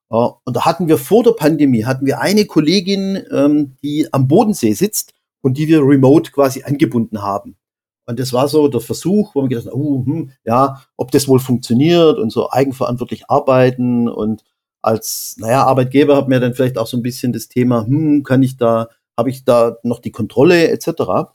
und 0.09 0.55
da 0.55 0.65
hatten 0.65 0.87
wir 0.87 0.97
vor 0.97 1.23
der 1.23 1.31
Pandemie 1.31 1.85
hatten 1.85 2.05
wir 2.05 2.21
eine 2.21 2.45
Kollegin, 2.45 3.23
ähm, 3.31 3.75
die 3.83 4.07
am 4.13 4.27
Bodensee 4.27 4.73
sitzt 4.73 5.13
und 5.41 5.57
die 5.57 5.67
wir 5.67 5.81
remote 5.81 6.31
quasi 6.31 6.63
angebunden 6.63 7.21
haben. 7.23 7.57
Und 8.05 8.19
das 8.19 8.33
war 8.33 8.47
so 8.47 8.67
der 8.67 8.81
Versuch, 8.81 9.33
wo 9.35 9.43
wir 9.43 9.49
gedacht 9.49 9.67
haben, 9.67 9.81
oh, 9.81 10.05
hm, 10.05 10.31
ja, 10.43 10.81
ob 10.97 11.11
das 11.11 11.27
wohl 11.27 11.39
funktioniert 11.39 12.17
und 12.19 12.31
so 12.31 12.51
eigenverantwortlich 12.51 13.29
arbeiten 13.29 14.09
und 14.09 14.43
als, 14.81 15.35
naja, 15.37 15.63
Arbeitgeber 15.65 16.15
hat 16.17 16.27
mir 16.27 16.39
dann 16.39 16.53
vielleicht 16.53 16.77
auch 16.77 16.87
so 16.87 16.97
ein 16.97 17.03
bisschen 17.03 17.33
das 17.33 17.47
Thema, 17.47 17.85
hm, 17.85 18.23
kann 18.23 18.43
ich 18.43 18.57
da, 18.57 18.89
habe 19.17 19.29
ich 19.29 19.43
da 19.43 19.77
noch 19.83 19.99
die 19.99 20.11
Kontrolle 20.11 20.69
etc. 20.69 21.31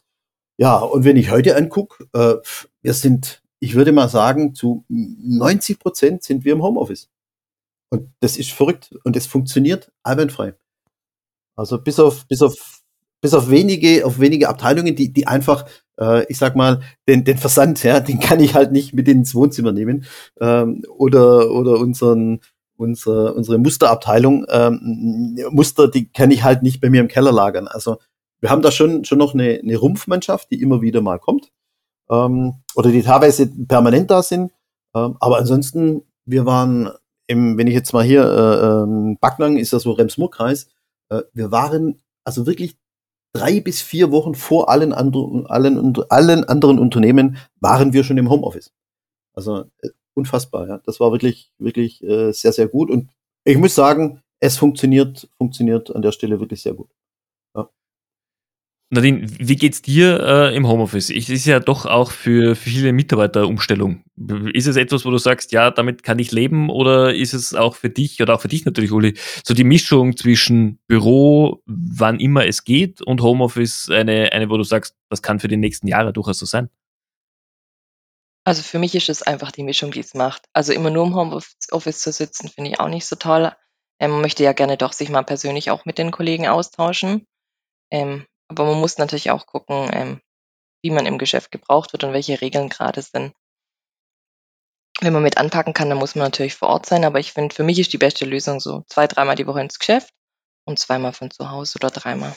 Ja, 0.59 0.79
und 0.79 1.05
wenn 1.05 1.17
ich 1.17 1.31
heute 1.31 1.57
angucke, 1.57 2.07
äh, 2.12 2.37
wir 2.83 2.95
sind, 2.95 3.43
ich 3.61 3.75
würde 3.75 3.93
mal 3.93 4.09
sagen, 4.09 4.55
zu 4.55 4.85
90 4.88 5.79
Prozent 5.79 6.23
sind 6.23 6.45
wir 6.45 6.53
im 6.53 6.62
Homeoffice. 6.62 7.09
Und 7.91 8.11
das 8.21 8.37
ist 8.37 8.53
verrückt 8.53 8.95
und 9.05 9.17
es 9.17 9.26
funktioniert 9.26 9.93
einwandfrei. 10.03 10.55
Also 11.57 11.79
bis 11.79 12.00
auf, 12.00 12.26
bis 12.26 12.43
auf, 12.43 12.83
bis 13.21 13.35
auf 13.35 13.50
wenige, 13.50 14.05
auf 14.05 14.19
wenige 14.19 14.49
Abteilungen, 14.49 14.97
die, 14.97 15.12
die 15.12 15.26
einfach, 15.26 15.67
äh, 15.99 16.25
ich 16.31 16.38
sag 16.38 16.57
mal, 16.57 16.83
den, 17.09 17.25
den 17.25 17.38
Versand, 17.38 17.83
ja, 17.83 18.00
den 18.00 18.21
kann 18.21 18.41
ich 18.41 18.55
halt 18.55 18.73
nicht 18.73 18.93
mit 18.93 19.09
ins 19.09 19.35
Wohnzimmer 19.35 19.73
nehmen. 19.73 20.05
Ähm, 20.41 20.85
oder, 20.88 21.50
oder 21.50 21.79
unseren, 21.79 22.41
unsere, 22.76 23.35
unsere 23.35 23.59
Musterabteilung, 23.59 24.47
ähm, 24.49 25.38
Muster, 25.50 25.88
die 25.88 26.11
kann 26.12 26.30
ich 26.30 26.45
halt 26.45 26.62
nicht 26.62 26.80
bei 26.80 26.90
mir 26.90 27.00
im 27.00 27.09
Keller 27.09 27.33
lagern. 27.33 27.68
Also 27.68 27.99
wir 28.40 28.50
haben 28.50 28.62
da 28.62 28.71
schon, 28.71 29.04
schon 29.04 29.18
noch 29.18 29.35
eine, 29.35 29.61
eine 29.62 29.76
Rumpfmannschaft, 29.76 30.50
die 30.50 30.61
immer 30.61 30.83
wieder 30.83 31.00
mal 31.00 31.18
kommt. 31.18 31.50
Ähm, 32.11 32.54
oder 32.75 32.90
die 32.90 33.02
teilweise 33.02 33.47
permanent 33.47 34.11
da 34.11 34.23
sind. 34.23 34.52
Ähm, 34.95 35.16
aber 35.21 35.38
ansonsten, 35.38 36.02
wir 36.25 36.47
waren 36.47 36.90
im, 37.26 37.59
wenn 37.59 37.66
ich 37.66 37.75
jetzt 37.75 37.92
mal 37.92 38.04
hier, 38.04 38.23
äh, 38.23 38.66
ähm, 38.66 39.18
Backnang 39.21 39.56
ist 39.56 39.73
ja 39.73 39.78
so 39.78 39.92
Rems-Murr-Kreis, 39.92 40.68
äh, 41.09 41.23
wir 41.33 41.50
waren 41.50 42.00
also 42.25 42.47
wirklich 42.47 42.76
drei 43.33 43.61
bis 43.61 43.83
vier 43.83 44.11
Wochen 44.11 44.35
vor 44.35 44.71
allen, 44.71 44.92
anderen 44.92 45.47
allen, 45.47 45.97
allen 46.09 46.45
anderen 46.45 46.78
Unternehmen 46.78 47.37
waren 47.61 47.92
wir 47.92 48.04
schon 48.04 48.18
im 48.18 48.30
Homeoffice. 48.30 48.73
Also 49.35 49.64
äh, 49.83 49.88
unfassbar. 50.16 50.68
Ja. 50.68 50.80
Das 50.85 50.99
war 51.00 51.12
wirklich, 51.12 51.52
wirklich 51.58 52.02
äh, 52.02 52.32
sehr, 52.32 52.52
sehr 52.52 52.68
gut. 52.68 52.90
Und 52.90 53.11
ich 53.44 53.58
muss 53.58 53.75
sagen, 53.75 54.23
es 54.40 54.56
funktioniert, 54.56 55.28
funktioniert 55.38 55.94
an 55.94 56.02
der 56.02 56.12
Stelle 56.12 56.40
wirklich 56.40 56.62
sehr 56.62 56.75
gut. 56.75 56.90
Ja. 57.54 57.68
Nadine, 58.90 59.26
wie 59.38 59.56
geht's 59.56 59.82
dir 59.82 60.20
äh, 60.20 60.56
im 60.56 60.66
Homeoffice? 60.66 61.11
Ich, 61.11 61.28
ist 61.28 61.46
ja 61.46 61.61
doch 61.61 61.87
auch 61.87 62.11
für, 62.11 62.54
für 62.54 62.70
viele 62.70 62.92
Mitarbeiter 62.92 63.46
Umstellung. 63.46 64.02
Ist 64.52 64.66
es 64.66 64.76
etwas, 64.76 65.04
wo 65.04 65.11
du 65.11 65.18
sagst, 65.18 65.52
ja, 65.52 65.70
damit 65.70 66.02
kann 66.02 66.18
ich 66.18 66.32
leben, 66.32 66.70
oder 66.70 67.14
ist 67.14 67.35
es 67.35 67.55
auch 67.55 67.74
für 67.74 67.90
dich 67.90 68.22
oder 68.22 68.35
auch 68.35 68.40
für 68.40 68.48
dich 68.48 68.64
natürlich, 68.64 68.92
Uli, 68.92 69.14
so 69.44 69.55
die 69.55 69.64
Mischung 69.64 70.16
zwischen 70.16 70.79
Büro, 70.87 71.62
wann 71.66 72.20
immer 72.20 72.46
es 72.46 72.64
geht, 72.64 73.02
und 73.02 73.22
Homeoffice 73.22 73.90
eine, 73.90 74.33
eine, 74.33 74.48
wo 74.50 74.57
du 74.57 74.64
sagst, 74.64 74.96
das 75.11 75.20
kann 75.20 75.40
für 75.40 75.48
die 75.48 75.57
nächsten 75.57 75.88
Jahre 75.88 76.12
durchaus 76.12 76.38
so 76.38 76.46
sein? 76.46 76.70
Also 78.46 78.62
für 78.62 78.78
mich 78.78 78.94
ist 78.94 79.09
es 79.09 79.22
einfach 79.22 79.50
die 79.50 79.64
Mischung, 79.64 79.90
die 79.90 79.98
es 79.98 80.14
macht. 80.14 80.44
Also 80.52 80.72
immer 80.72 80.88
nur 80.88 81.04
im 81.04 81.16
Homeoffice 81.16 82.00
zu 82.00 82.12
sitzen, 82.12 82.48
finde 82.48 82.70
ich 82.70 82.78
auch 82.78 82.87
nicht 82.88 83.04
so 83.04 83.16
toll. 83.16 83.50
Ähm, 83.98 84.12
man 84.12 84.20
möchte 84.20 84.44
ja 84.44 84.52
gerne 84.52 84.76
doch 84.76 84.92
sich 84.92 85.09
mal 85.09 85.24
persönlich 85.24 85.72
auch 85.72 85.85
mit 85.85 85.98
den 85.98 86.12
Kollegen 86.12 86.46
austauschen. 86.46 87.26
Ähm, 87.90 88.24
aber 88.46 88.64
man 88.66 88.78
muss 88.78 88.98
natürlich 88.98 89.32
auch 89.32 89.46
gucken, 89.46 89.90
ähm, 89.92 90.20
wie 90.80 90.90
man 90.90 91.06
im 91.06 91.18
Geschäft 91.18 91.50
gebraucht 91.50 91.92
wird 91.92 92.04
und 92.04 92.12
welche 92.12 92.40
Regeln 92.40 92.68
gerade 92.68 93.02
sind. 93.02 93.35
Wenn 95.00 95.12
man 95.12 95.24
mit 95.24 95.38
anpacken 95.38 95.74
kann, 95.74 95.88
dann 95.88 95.98
muss 95.98 96.14
man 96.14 96.26
natürlich 96.26 96.54
vor 96.54 96.68
Ort 96.68 96.87
sein. 96.87 97.04
Aber 97.04 97.18
ich 97.18 97.32
finde, 97.32 97.52
für 97.52 97.64
mich 97.64 97.80
ist 97.80 97.92
die 97.92 97.98
beste 97.98 98.26
Lösung 98.26 98.61
so 98.61 98.85
zwei, 98.87 99.09
dreimal 99.09 99.35
die 99.35 99.48
Woche 99.48 99.61
ins 99.61 99.80
Geschäft 99.80 100.11
und 100.64 100.78
zweimal 100.78 101.12
von 101.12 101.32
zu 101.32 101.50
Hause 101.50 101.78
oder 101.80 101.90
dreimal. 101.90 102.37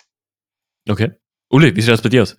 Okay. 0.90 1.12
Uli, 1.52 1.76
wie 1.76 1.82
sieht 1.82 1.94
das 1.94 2.02
bei 2.02 2.10
dir 2.10 2.24
aus? 2.24 2.36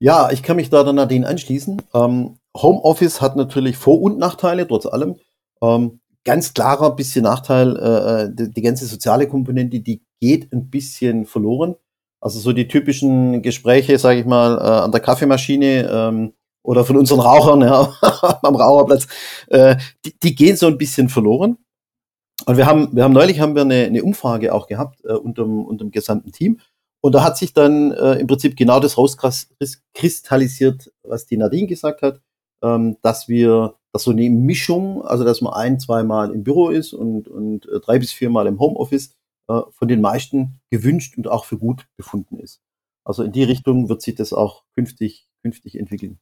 Ja, 0.00 0.30
ich 0.30 0.42
kann 0.42 0.56
mich 0.56 0.70
da 0.70 0.82
dann 0.82 0.96
Nadine 0.96 1.28
anschließen. 1.28 1.82
Ähm, 1.94 2.38
Homeoffice 2.56 3.20
hat 3.20 3.36
natürlich 3.36 3.76
Vor- 3.76 4.00
und 4.00 4.18
Nachteile, 4.18 4.66
trotz 4.66 4.86
allem. 4.86 5.16
Ähm, 5.62 6.00
ganz 6.24 6.54
klarer 6.54 6.96
bisschen 6.96 7.24
Nachteil, 7.24 7.76
äh, 7.76 8.22
äh, 8.24 8.30
die, 8.34 8.50
die, 8.50 8.62
ganze 8.62 8.86
soziale 8.86 9.28
Komponente, 9.28 9.80
die 9.80 10.02
geht 10.18 10.52
ein 10.52 10.70
bisschen 10.70 11.26
verloren. 11.26 11.76
Also 12.20 12.40
so 12.40 12.52
die 12.52 12.66
typischen 12.66 13.42
Gespräche, 13.42 13.98
sage 13.98 14.20
ich 14.20 14.26
mal, 14.26 14.58
äh, 14.58 14.84
an 14.84 14.92
der 14.92 15.00
Kaffeemaschine 15.00 15.90
ähm, 15.90 16.32
oder 16.62 16.84
von 16.84 16.96
unseren 16.96 17.20
Rauchern 17.20 17.60
ja, 17.62 17.92
am 18.42 18.56
Raucherplatz, 18.56 19.06
äh, 19.48 19.76
die, 20.04 20.18
die 20.18 20.34
gehen 20.34 20.56
so 20.56 20.66
ein 20.66 20.78
bisschen 20.78 21.10
verloren. 21.10 21.58
Und 22.46 22.56
wir 22.56 22.64
haben, 22.64 22.88
wir 22.92 23.04
haben 23.04 23.12
neulich 23.12 23.40
haben 23.40 23.54
wir 23.54 23.62
eine, 23.62 23.84
eine 23.84 24.02
Umfrage 24.02 24.54
auch 24.54 24.66
gehabt 24.66 25.04
äh, 25.04 25.12
unter, 25.12 25.44
unter 25.44 25.84
dem 25.84 25.90
gesamten 25.90 26.32
Team. 26.32 26.58
Und 27.02 27.14
da 27.14 27.24
hat 27.24 27.38
sich 27.38 27.54
dann 27.54 27.92
äh, 27.92 28.14
im 28.14 28.26
Prinzip 28.26 28.56
genau 28.56 28.78
das 28.80 28.98
rauskristallisiert, 28.98 30.92
was 31.02 31.26
die 31.26 31.36
Nadine 31.36 31.66
gesagt 31.66 32.02
hat 32.02 32.20
ähm, 32.62 32.96
dass 33.02 33.28
wir, 33.28 33.74
dass 33.92 34.04
so 34.04 34.10
eine 34.10 34.28
Mischung, 34.30 35.02
also 35.04 35.24
dass 35.24 35.40
man 35.40 35.54
ein, 35.54 35.80
zweimal 35.80 36.32
im 36.32 36.44
Büro 36.44 36.68
ist 36.68 36.92
und, 36.92 37.28
und 37.28 37.66
äh, 37.66 37.80
drei 37.80 37.98
bis 37.98 38.12
viermal 38.12 38.46
im 38.46 38.58
Homeoffice, 38.58 39.16
äh, 39.48 39.60
von 39.70 39.88
den 39.88 40.00
meisten 40.00 40.60
gewünscht 40.70 41.16
und 41.16 41.28
auch 41.28 41.44
für 41.44 41.58
gut 41.58 41.86
befunden 41.96 42.38
ist. 42.38 42.60
Also 43.04 43.22
in 43.22 43.32
die 43.32 43.44
Richtung 43.44 43.88
wird 43.88 44.02
sich 44.02 44.14
das 44.14 44.32
auch 44.32 44.64
künftig, 44.74 45.28
künftig 45.42 45.78
entwickeln. 45.78 46.18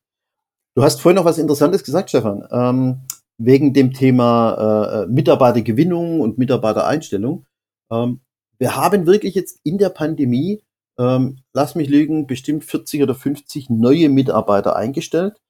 Du 0.74 0.84
hast 0.84 1.00
vorhin 1.00 1.16
noch 1.16 1.24
was 1.24 1.38
Interessantes 1.38 1.82
gesagt, 1.82 2.10
Stefan, 2.10 2.46
ähm, 2.50 3.00
wegen 3.36 3.72
dem 3.72 3.92
Thema 3.92 5.04
äh, 5.04 5.06
Mitarbeitergewinnung 5.06 6.20
und 6.20 6.38
Mitarbeitereinstellung. 6.38 7.46
Ähm, 7.90 8.20
wir 8.58 8.76
haben 8.76 9.06
wirklich 9.06 9.34
jetzt 9.34 9.60
in 9.64 9.78
der 9.78 9.90
Pandemie, 9.90 10.62
ähm, 10.98 11.38
lass 11.52 11.74
mich 11.74 11.88
lügen, 11.88 12.26
bestimmt 12.26 12.64
40 12.64 13.02
oder 13.02 13.14
50 13.14 13.70
neue 13.70 14.08
Mitarbeiter 14.08 14.76
eingestellt 14.76 15.40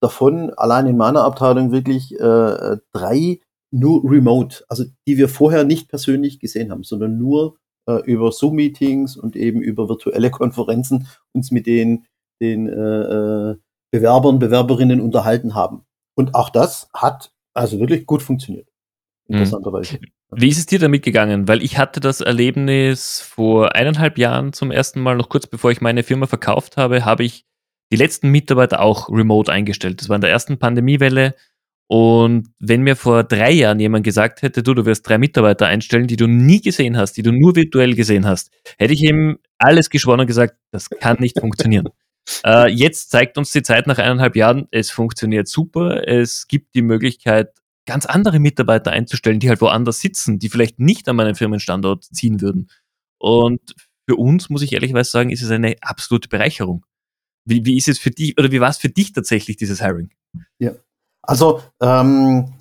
davon 0.00 0.50
allein 0.54 0.86
in 0.86 0.96
meiner 0.96 1.24
Abteilung 1.24 1.72
wirklich 1.72 2.14
äh, 2.18 2.76
drei 2.92 3.40
nur 3.70 4.02
remote, 4.10 4.64
also 4.68 4.84
die 5.06 5.18
wir 5.18 5.28
vorher 5.28 5.64
nicht 5.64 5.88
persönlich 5.88 6.38
gesehen 6.40 6.70
haben, 6.70 6.84
sondern 6.84 7.18
nur 7.18 7.58
äh, 7.86 8.00
über 8.04 8.32
Zoom-Meetings 8.32 9.16
und 9.16 9.36
eben 9.36 9.60
über 9.60 9.88
virtuelle 9.88 10.30
Konferenzen 10.30 11.08
uns 11.34 11.50
mit 11.50 11.66
den, 11.66 12.06
den 12.40 12.68
äh, 12.68 13.52
äh 13.52 13.56
Bewerbern, 13.90 14.38
Bewerberinnen 14.38 15.00
unterhalten 15.00 15.54
haben. 15.54 15.86
Und 16.14 16.34
auch 16.34 16.50
das 16.50 16.90
hat 16.92 17.32
also 17.54 17.80
wirklich 17.80 18.04
gut 18.04 18.22
funktioniert. 18.22 18.68
Mhm. 19.28 19.36
Interessanterweise. 19.36 19.98
Wie 20.30 20.48
ist 20.48 20.58
es 20.58 20.66
dir 20.66 20.78
damit 20.78 21.02
gegangen? 21.02 21.48
Weil 21.48 21.62
ich 21.62 21.78
hatte 21.78 22.00
das 22.00 22.20
Erlebnis 22.20 23.20
vor 23.20 23.74
eineinhalb 23.74 24.18
Jahren 24.18 24.52
zum 24.52 24.70
ersten 24.70 25.00
Mal, 25.00 25.16
noch 25.16 25.30
kurz 25.30 25.46
bevor 25.46 25.70
ich 25.70 25.80
meine 25.80 26.02
Firma 26.02 26.26
verkauft 26.26 26.76
habe, 26.76 27.04
habe 27.04 27.24
ich 27.24 27.46
die 27.90 27.96
letzten 27.96 28.30
Mitarbeiter 28.30 28.80
auch 28.80 29.08
remote 29.08 29.50
eingestellt. 29.50 30.00
Das 30.00 30.10
war 30.10 30.16
in 30.16 30.20
der 30.20 30.30
ersten 30.30 30.58
Pandemiewelle. 30.58 31.34
Und 31.90 32.48
wenn 32.58 32.82
mir 32.82 32.96
vor 32.96 33.24
drei 33.24 33.50
Jahren 33.50 33.80
jemand 33.80 34.04
gesagt 34.04 34.42
hätte, 34.42 34.62
du, 34.62 34.74
du 34.74 34.84
wirst 34.84 35.08
drei 35.08 35.16
Mitarbeiter 35.16 35.66
einstellen, 35.66 36.06
die 36.06 36.16
du 36.16 36.26
nie 36.26 36.60
gesehen 36.60 36.98
hast, 36.98 37.14
die 37.14 37.22
du 37.22 37.32
nur 37.32 37.56
virtuell 37.56 37.94
gesehen 37.94 38.26
hast, 38.26 38.50
hätte 38.78 38.92
ich 38.92 39.02
ihm 39.02 39.38
alles 39.56 39.88
geschworen 39.88 40.20
und 40.20 40.26
gesagt, 40.26 40.56
das 40.70 40.90
kann 40.90 41.16
nicht 41.20 41.40
funktionieren. 41.40 41.88
Äh, 42.44 42.68
jetzt 42.68 43.10
zeigt 43.10 43.38
uns 43.38 43.52
die 43.52 43.62
Zeit 43.62 43.86
nach 43.86 43.96
eineinhalb 43.96 44.36
Jahren, 44.36 44.68
es 44.70 44.90
funktioniert 44.90 45.48
super. 45.48 46.06
Es 46.06 46.46
gibt 46.46 46.74
die 46.74 46.82
Möglichkeit, 46.82 47.52
ganz 47.88 48.06
andere 48.06 48.38
Mitarbeiter 48.38 48.92
einzustellen, 48.92 49.40
die 49.40 49.48
halt 49.48 49.60
woanders 49.60 50.00
sitzen, 50.00 50.38
die 50.38 50.48
vielleicht 50.48 50.78
nicht 50.78 51.08
an 51.08 51.16
meinen 51.16 51.34
Firmenstandort 51.34 52.04
ziehen 52.04 52.40
würden. 52.40 52.70
Und 53.18 53.74
für 54.08 54.16
uns, 54.16 54.50
muss 54.50 54.62
ich 54.62 54.72
ehrlichweise 54.74 55.10
sagen, 55.10 55.30
ist 55.30 55.42
es 55.42 55.50
eine 55.50 55.76
absolute 55.80 56.28
Bereicherung. 56.28 56.84
Wie, 57.44 57.64
wie 57.64 57.76
ist 57.76 57.88
es 57.88 57.98
für 57.98 58.10
dich 58.10 58.38
oder 58.38 58.52
wie 58.52 58.60
war 58.60 58.68
es 58.68 58.76
für 58.76 58.90
dich 58.90 59.12
tatsächlich, 59.12 59.56
dieses 59.56 59.82
Hiring? 59.82 60.10
Ja, 60.58 60.72
also 61.22 61.62
ähm, 61.80 62.52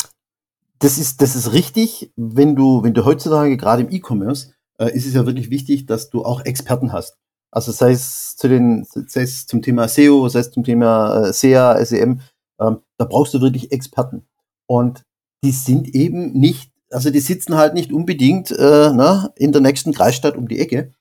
das 0.80 0.98
ist, 0.98 1.22
das 1.22 1.36
ist 1.36 1.52
richtig, 1.52 2.12
wenn 2.16 2.56
du, 2.56 2.84
wenn 2.84 2.94
du 2.94 3.04
heutzutage 3.04 3.58
gerade 3.58 3.84
im 3.84 3.92
E-Commerce, 3.92 4.54
äh, 4.80 4.96
ist 4.96 5.06
es 5.06 5.14
ja 5.14 5.26
wirklich 5.26 5.50
wichtig, 5.50 5.86
dass 5.86 6.10
du 6.10 6.24
auch 6.24 6.46
Experten 6.46 6.94
hast. 6.94 7.18
Also 7.52 7.72
sei 7.72 7.92
es 7.92 8.36
zu 8.38 8.48
den, 8.48 8.86
sei 8.86 9.22
es 9.22 9.46
zum 9.46 9.62
Thema 9.62 9.88
SEO, 9.88 10.30
sei 10.30 10.40
es 10.40 10.52
zum 10.52 10.64
Thema 10.64 11.28
äh, 11.28 11.34
SEA, 11.34 11.84
SEM, 11.84 12.22
ähm, 12.62 12.80
da 12.98 13.06
brauchst 13.06 13.34
du 13.34 13.42
wirklich 13.42 13.72
Experten. 13.72 14.26
Und 14.68 15.04
die 15.44 15.52
sind 15.52 15.94
eben 15.94 16.34
nicht, 16.34 16.72
also 16.90 17.10
die 17.10 17.20
sitzen 17.20 17.56
halt 17.56 17.74
nicht 17.74 17.92
unbedingt 17.92 18.52
äh, 18.52 18.92
na, 18.94 19.32
in 19.36 19.52
der 19.52 19.62
nächsten 19.62 19.94
Kreisstadt 19.94 20.36
um 20.36 20.48
die 20.48 20.60
Ecke. 20.60 20.94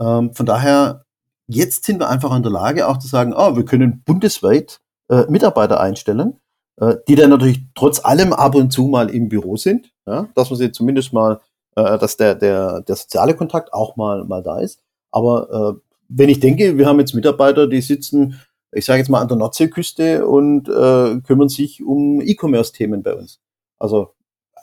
Ähm, 0.00 0.34
von 0.34 0.46
daher, 0.46 1.04
jetzt 1.46 1.84
sind 1.84 2.00
wir 2.00 2.08
einfach 2.08 2.34
in 2.34 2.42
der 2.42 2.52
Lage, 2.52 2.88
auch 2.88 2.98
zu 2.98 3.08
sagen, 3.08 3.34
oh, 3.34 3.56
wir 3.56 3.64
können 3.64 4.02
bundesweit 4.04 4.80
äh, 5.08 5.24
Mitarbeiter 5.28 5.80
einstellen, 5.80 6.40
äh, 6.76 6.96
die 7.08 7.14
dann 7.14 7.30
natürlich 7.30 7.60
trotz 7.74 8.04
allem 8.04 8.32
ab 8.32 8.54
und 8.54 8.72
zu 8.72 8.84
mal 8.84 9.10
im 9.10 9.28
Büro 9.28 9.56
sind, 9.56 9.92
ja, 10.06 10.28
dass 10.34 10.50
man 10.50 10.58
sie 10.58 10.72
zumindest 10.72 11.12
mal, 11.12 11.40
äh, 11.76 11.98
dass 11.98 12.16
der, 12.16 12.34
der, 12.34 12.80
der 12.82 12.96
soziale 12.96 13.34
Kontakt 13.34 13.72
auch 13.72 13.96
mal, 13.96 14.24
mal 14.24 14.42
da 14.42 14.58
ist. 14.58 14.80
Aber 15.10 15.76
äh, 15.76 15.80
wenn 16.08 16.28
ich 16.28 16.40
denke, 16.40 16.76
wir 16.78 16.86
haben 16.86 16.98
jetzt 16.98 17.14
Mitarbeiter, 17.14 17.66
die 17.66 17.80
sitzen, 17.80 18.40
ich 18.72 18.84
sage 18.84 18.98
jetzt 18.98 19.08
mal 19.08 19.20
an 19.20 19.28
der 19.28 19.36
Nordseeküste 19.36 20.26
und 20.26 20.68
äh, 20.68 21.20
kümmern 21.20 21.48
sich 21.48 21.82
um 21.82 22.20
E-Commerce-Themen 22.20 23.02
bei 23.02 23.14
uns. 23.14 23.40
Also, 23.80 24.14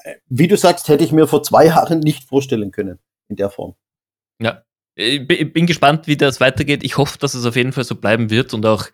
äh, 0.04 0.16
wie 0.28 0.48
du 0.48 0.56
sagst, 0.56 0.88
hätte 0.88 1.04
ich 1.04 1.12
mir 1.12 1.28
vor 1.28 1.44
zwei 1.44 1.66
Jahren 1.66 2.00
nicht 2.00 2.24
vorstellen 2.24 2.72
können 2.72 3.00
in 3.28 3.36
der 3.36 3.50
Form. 3.50 3.76
Ja, 4.42 4.64
ich 4.96 5.28
bin 5.28 5.66
gespannt, 5.66 6.08
wie 6.08 6.18
das 6.18 6.40
weitergeht. 6.40 6.84
Ich 6.84 6.98
hoffe, 6.98 7.18
dass 7.20 7.34
es 7.34 7.46
auf 7.46 7.56
jeden 7.56 7.74
Fall 7.74 7.84
so 7.84 7.96
bleiben 7.96 8.30
wird 8.30 8.54
und 8.54 8.66
auch 8.66 8.88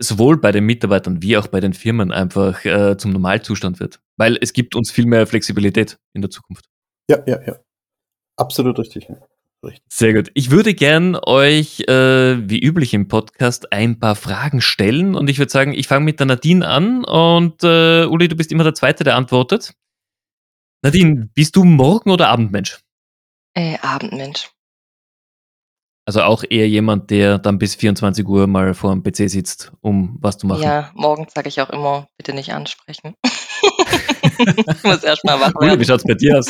sowohl 0.00 0.36
bei 0.38 0.52
den 0.52 0.64
Mitarbeitern 0.64 1.22
wie 1.22 1.36
auch 1.36 1.48
bei 1.48 1.60
den 1.60 1.72
Firmen 1.72 2.12
einfach 2.12 2.64
äh, 2.64 2.96
zum 2.96 3.12
Normalzustand 3.12 3.80
wird. 3.80 4.00
Weil 4.16 4.38
es 4.40 4.52
gibt 4.52 4.74
uns 4.74 4.90
viel 4.90 5.06
mehr 5.06 5.26
Flexibilität 5.26 5.98
in 6.12 6.22
der 6.22 6.30
Zukunft. 6.30 6.66
Ja, 7.10 7.22
ja, 7.26 7.40
ja. 7.46 7.58
Absolut 8.36 8.78
richtig. 8.78 9.08
Richtig. 9.64 9.82
Sehr 9.88 10.14
gut. 10.14 10.30
Ich 10.34 10.50
würde 10.50 10.74
gern 10.74 11.16
euch, 11.16 11.80
äh, 11.88 12.48
wie 12.48 12.60
üblich 12.60 12.94
im 12.94 13.08
Podcast, 13.08 13.72
ein 13.72 13.98
paar 13.98 14.16
Fragen 14.16 14.60
stellen. 14.60 15.14
Und 15.14 15.28
ich 15.30 15.38
würde 15.38 15.50
sagen, 15.50 15.72
ich 15.72 15.88
fange 15.88 16.04
mit 16.04 16.20
der 16.20 16.26
Nadine 16.26 16.66
an. 16.66 17.04
Und 17.04 17.62
äh, 17.64 18.04
Uli, 18.04 18.28
du 18.28 18.36
bist 18.36 18.52
immer 18.52 18.64
der 18.64 18.74
Zweite, 18.74 19.04
der 19.04 19.16
antwortet. 19.16 19.74
Nadine, 20.82 21.28
bist 21.34 21.56
du 21.56 21.64
Morgen- 21.64 22.10
oder 22.10 22.28
Abendmensch? 22.28 22.80
Äh, 23.54 23.78
Abendmensch. 23.82 24.50
Also 26.08 26.22
auch 26.22 26.42
eher 26.48 26.66
jemand, 26.66 27.10
der 27.10 27.38
dann 27.38 27.58
bis 27.58 27.74
24 27.74 28.26
Uhr 28.26 28.46
mal 28.46 28.72
vor 28.72 28.92
dem 28.92 29.02
PC 29.02 29.28
sitzt, 29.28 29.72
um 29.82 30.16
was 30.20 30.38
zu 30.38 30.46
machen. 30.46 30.62
Ja, 30.62 30.90
morgens 30.94 31.34
sage 31.34 31.50
ich 31.50 31.60
auch 31.60 31.68
immer, 31.68 32.08
bitte 32.16 32.32
nicht 32.32 32.54
ansprechen. 32.54 33.14
ich 33.22 34.84
muss 34.84 35.04
erstmal 35.04 35.38
wach 35.38 35.52
werden. 35.60 35.78
Wie 35.78 35.84
schaut's 35.84 36.04
bei 36.04 36.14
dir 36.14 36.38
aus? 36.38 36.46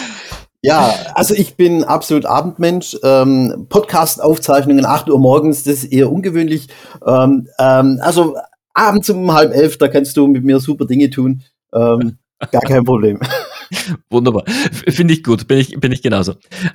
Ja, 0.61 0.93
also 1.15 1.35
ich 1.35 1.57
bin 1.57 1.85
absolut 1.85 2.27
Abendmensch. 2.27 2.97
Ähm, 3.05 3.67
Podcast-Aufzeichnungen 3.69 4.85
8 4.85 5.09
Uhr 5.09 5.19
morgens, 5.19 5.63
das 5.63 5.85
ist 5.85 5.93
eher 5.93 6.11
ungewöhnlich. 6.11 6.69
Ähm, 7.07 7.49
ähm, 7.59 8.01
also 8.03 8.37
abends 8.75 9.09
um 9.11 9.33
halb 9.33 9.53
elf, 9.55 9.79
da 9.79 9.89
kannst 9.89 10.17
du 10.17 10.27
mit 10.27 10.45
mir 10.45 10.59
super 10.59 10.87
Dinge 10.87 11.11
tun. 11.11 11.45
Ähm, 11.73 12.19
gar 12.51 12.63
kein 12.63 12.85
Problem. 12.85 13.21
Wunderbar. 14.11 14.45
Finde 14.47 15.15
ich 15.15 15.23
gut. 15.23 15.47
Bin 15.47 15.59
ich, 15.59 15.79
bin 15.79 15.93
ich 15.93 16.03
genauso. 16.03 16.35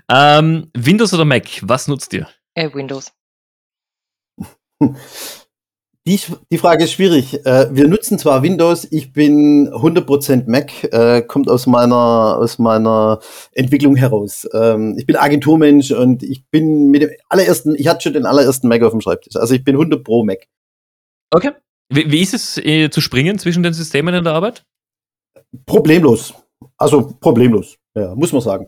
Ähm, 0.10 0.69
Windows 0.74 1.13
oder 1.13 1.26
Mac, 1.26 1.48
was 1.62 1.88
nutzt 1.88 2.13
ihr? 2.13 2.28
Äh, 2.54 2.74
Windows. 2.74 3.12
Die, 6.06 6.20
die 6.52 6.58
Frage 6.58 6.84
ist 6.84 6.92
schwierig. 6.92 7.46
Äh, 7.46 7.74
wir 7.74 7.88
nutzen 7.88 8.20
zwar 8.20 8.44
Windows, 8.44 8.86
ich 8.92 9.13
bin 9.13 9.70
100% 9.70 10.50
Mac, 10.50 10.84
äh, 10.92 11.22
kommt 11.22 11.50
aus 11.50 11.66
meiner, 11.66 12.38
aus 12.39 12.60
meiner 12.60 13.20
Entwicklung 13.54 13.96
heraus. 13.96 14.46
Ähm, 14.54 14.96
ich 14.98 15.06
bin 15.06 15.16
Agenturmensch 15.16 15.92
und 15.92 16.22
ich 16.22 16.46
bin 16.50 16.92
mit 16.92 17.04
dem 17.04 17.12
allerersten, 17.30 17.76
ich 17.76 17.88
hatte 17.88 18.02
schon 18.02 18.13
den 18.13 18.26
allerersten 18.26 18.68
Mac 18.68 18.84
auf 18.84 18.92
dem 18.92 19.00
Schreibtisch. 19.00 19.38
Also 19.38 19.54
ich 19.56 19.63
bin 19.63 19.76
100 19.76 20.04
Pro 20.04 20.26
Mac. 20.26 20.46
Okay. 21.32 21.52
Wie, 21.88 22.12
wie 22.12 22.22
ist 22.22 22.34
es 22.34 22.58
äh, 22.58 22.89
zu 22.89 23.00
springen 23.00 23.39
zwischen 23.39 23.63
den 23.63 23.74
Systemen 23.74 24.13
in 24.13 24.26
der 24.26 24.34
Arbeit? 24.34 24.66
Problemlos. 25.66 26.34
Also 26.78 27.13
problemlos, 27.22 27.78
ja, 27.96 28.13
muss 28.16 28.34
man 28.34 28.42
sagen. 28.42 28.68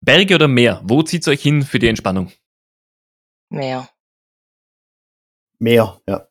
Berge 0.00 0.34
oder 0.34 0.48
Meer? 0.48 0.80
Wo 0.82 1.04
zieht 1.04 1.22
es 1.22 1.28
euch 1.28 1.42
hin 1.42 1.62
für 1.62 1.78
die 1.78 1.86
Entspannung? 1.86 2.32
Mehr. 3.48 3.88
Mehr, 5.60 6.00
ja. 6.08 6.26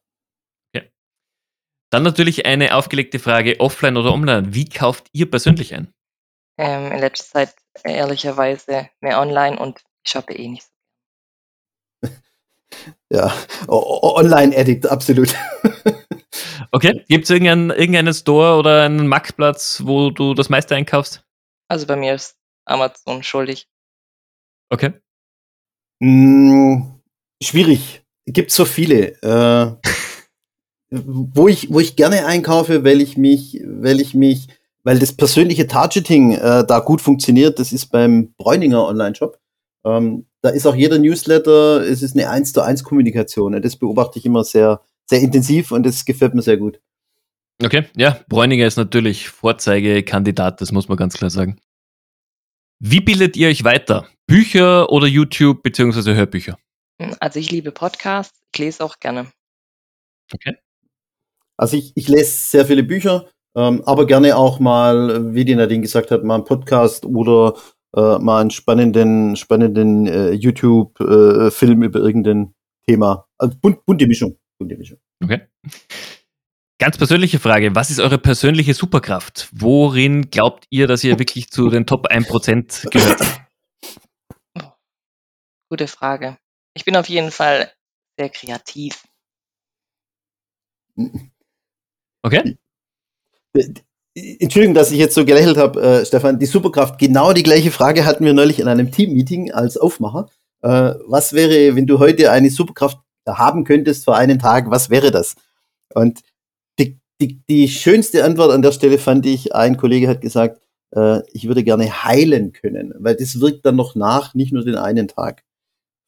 Dann 1.91 2.03
natürlich 2.03 2.45
eine 2.45 2.75
aufgelegte 2.75 3.19
Frage, 3.19 3.59
offline 3.59 3.97
oder 3.97 4.13
online. 4.13 4.53
Wie 4.53 4.65
kauft 4.65 5.07
ihr 5.11 5.29
persönlich 5.29 5.73
ein? 5.75 5.93
Ähm, 6.57 6.91
in 6.91 6.99
letzter 6.99 7.25
Zeit 7.25 7.55
ehrlicherweise 7.83 8.89
mehr 9.01 9.19
online 9.19 9.59
und 9.59 9.81
ich 10.03 10.11
shoppe 10.11 10.33
eh 10.33 10.47
nicht 10.47 10.65
so. 12.01 12.09
ja, 13.09 13.31
Online-Addict, 13.67 14.87
absolut. 14.87 15.35
okay, 16.71 17.03
gibt 17.07 17.25
es 17.25 17.29
irgendeinen, 17.29 17.69
irgendeinen 17.69 18.13
Store 18.13 18.57
oder 18.57 18.83
einen 18.83 19.07
Marktplatz, 19.07 19.81
wo 19.85 20.09
du 20.09 20.33
das 20.33 20.49
meiste 20.49 20.75
einkaufst? 20.75 21.23
Also 21.67 21.85
bei 21.85 21.95
mir 21.95 22.15
ist 22.15 22.37
Amazon 22.65 23.21
schuldig. 23.21 23.67
Okay. 24.69 24.93
Mm, 25.99 27.01
Schwierig. 27.41 28.03
Gibt 28.27 28.51
so 28.51 28.65
viele. 28.65 29.17
Äh, 29.23 29.89
wo 30.91 31.47
ich, 31.47 31.71
wo 31.71 31.79
ich 31.79 31.95
gerne 31.95 32.25
einkaufe, 32.25 32.83
weil 32.83 33.01
ich 33.01 33.17
mich, 33.17 33.61
weil 33.65 34.01
ich 34.01 34.13
mich, 34.13 34.47
weil 34.83 34.99
das 34.99 35.13
persönliche 35.13 35.67
Targeting 35.67 36.33
äh, 36.33 36.65
da 36.65 36.79
gut 36.79 37.01
funktioniert, 37.01 37.59
das 37.59 37.71
ist 37.71 37.87
beim 37.87 38.33
Bräuninger 38.37 38.85
Online-Shop. 38.85 39.39
Ähm, 39.85 40.25
da 40.41 40.49
ist 40.49 40.65
auch 40.65 40.75
jeder 40.75 40.99
Newsletter, 40.99 41.81
es 41.81 42.01
ist 42.01 42.15
eine 42.15 42.29
1 42.29 42.53
zu 42.53 42.61
1 42.61 42.83
Kommunikation. 42.83 43.59
Das 43.61 43.77
beobachte 43.77 44.19
ich 44.19 44.25
immer 44.25 44.43
sehr, 44.43 44.81
sehr 45.05 45.21
intensiv 45.21 45.71
und 45.71 45.85
das 45.85 46.03
gefällt 46.03 46.33
mir 46.33 46.41
sehr 46.41 46.57
gut. 46.57 46.81
Okay, 47.63 47.85
ja, 47.95 48.19
Bräuninger 48.27 48.65
ist 48.65 48.77
natürlich 48.77 49.29
Vorzeigekandidat, 49.29 50.61
das 50.61 50.71
muss 50.71 50.89
man 50.89 50.97
ganz 50.97 51.15
klar 51.15 51.29
sagen. 51.29 51.59
Wie 52.79 52.99
bildet 52.99 53.37
ihr 53.37 53.49
euch 53.49 53.63
weiter? 53.63 54.07
Bücher 54.25 54.89
oder 54.89 55.05
YouTube 55.05 55.61
beziehungsweise 55.61 56.15
Hörbücher? 56.15 56.57
Also 57.19 57.39
ich 57.39 57.51
liebe 57.51 57.71
Podcasts, 57.71 58.41
ich 58.51 58.59
lese 58.59 58.83
auch 58.83 58.99
gerne. 58.99 59.27
Okay. 60.33 60.55
Also 61.61 61.77
ich, 61.77 61.91
ich 61.95 62.07
lese 62.07 62.31
sehr 62.31 62.65
viele 62.65 62.81
Bücher, 62.81 63.27
ähm, 63.55 63.83
aber 63.85 64.07
gerne 64.07 64.35
auch 64.35 64.59
mal, 64.59 65.35
wie 65.35 65.45
die 65.45 65.53
Nadine 65.53 65.81
gesagt 65.81 66.09
hat, 66.09 66.23
mal 66.23 66.35
einen 66.35 66.43
Podcast 66.43 67.05
oder 67.05 67.53
äh, 67.95 68.17
mal 68.17 68.41
einen 68.41 68.49
spannenden, 68.49 69.35
spannenden 69.35 70.07
äh, 70.07 70.31
YouTube-Film 70.31 71.83
äh, 71.83 71.85
über 71.85 71.99
irgendein 71.99 72.55
Thema. 72.87 73.27
Also 73.37 73.55
bunt, 73.61 73.85
bunte 73.85 74.07
Mischung. 74.07 74.39
Bunte 74.57 74.75
Mischung. 74.75 74.97
Okay. 75.23 75.41
Ganz 76.79 76.97
persönliche 76.97 77.37
Frage, 77.37 77.75
was 77.75 77.91
ist 77.91 77.99
eure 77.99 78.17
persönliche 78.17 78.73
Superkraft? 78.73 79.47
Worin 79.51 80.31
glaubt 80.31 80.65
ihr, 80.71 80.87
dass 80.87 81.03
ihr 81.03 81.19
wirklich 81.19 81.51
zu 81.51 81.69
den 81.69 81.85
Top 81.85 82.07
1% 82.07 82.89
gehört? 82.89 83.21
Gute 85.69 85.87
Frage. 85.87 86.39
Ich 86.73 86.85
bin 86.85 86.95
auf 86.95 87.07
jeden 87.07 87.29
Fall 87.29 87.71
sehr 88.17 88.29
kreativ. 88.29 89.03
Okay. 92.23 92.57
Entschuldigung, 94.13 94.73
dass 94.73 94.91
ich 94.91 94.97
jetzt 94.97 95.15
so 95.15 95.25
gelächelt 95.25 95.57
habe, 95.57 95.81
äh, 95.81 96.05
Stefan. 96.05 96.39
Die 96.39 96.45
Superkraft, 96.45 96.99
genau 96.99 97.33
die 97.33 97.43
gleiche 97.43 97.71
Frage 97.71 98.05
hatten 98.05 98.25
wir 98.25 98.33
neulich 98.33 98.59
in 98.59 98.67
einem 98.67 98.91
Team-Meeting 98.91 99.51
als 99.51 99.77
Aufmacher. 99.77 100.29
Äh, 100.61 100.95
was 101.07 101.33
wäre, 101.33 101.75
wenn 101.75 101.87
du 101.87 101.99
heute 101.99 102.31
eine 102.31 102.49
Superkraft 102.49 102.99
haben 103.27 103.63
könntest 103.63 104.05
für 104.05 104.15
einen 104.15 104.39
Tag, 104.39 104.69
was 104.69 104.89
wäre 104.89 105.11
das? 105.11 105.35
Und 105.93 106.21
die, 106.79 106.99
die, 107.21 107.41
die 107.49 107.67
schönste 107.67 108.23
Antwort 108.23 108.51
an 108.51 108.61
der 108.61 108.71
Stelle 108.71 108.97
fand 108.97 109.25
ich, 109.25 109.55
ein 109.55 109.77
Kollege 109.77 110.07
hat 110.07 110.21
gesagt, 110.21 110.61
äh, 110.95 111.21
ich 111.31 111.47
würde 111.47 111.63
gerne 111.63 112.03
heilen 112.03 112.51
können, 112.51 112.93
weil 112.99 113.15
das 113.15 113.39
wirkt 113.39 113.65
dann 113.65 113.75
noch 113.75 113.95
nach, 113.95 114.33
nicht 114.33 114.51
nur 114.51 114.63
den 114.63 114.75
einen 114.75 115.07
Tag. 115.07 115.43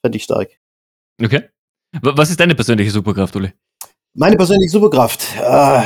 Fand 0.04 0.16
ich 0.16 0.24
stark. 0.24 0.50
Okay. 1.22 1.44
Was 2.02 2.30
ist 2.30 2.40
deine 2.40 2.56
persönliche 2.56 2.92
Superkraft, 2.92 3.36
Uli? 3.36 3.54
Meine 4.16 4.38
persönliche 4.38 4.70
Superkraft. 4.70 5.36
Äh, 5.42 5.84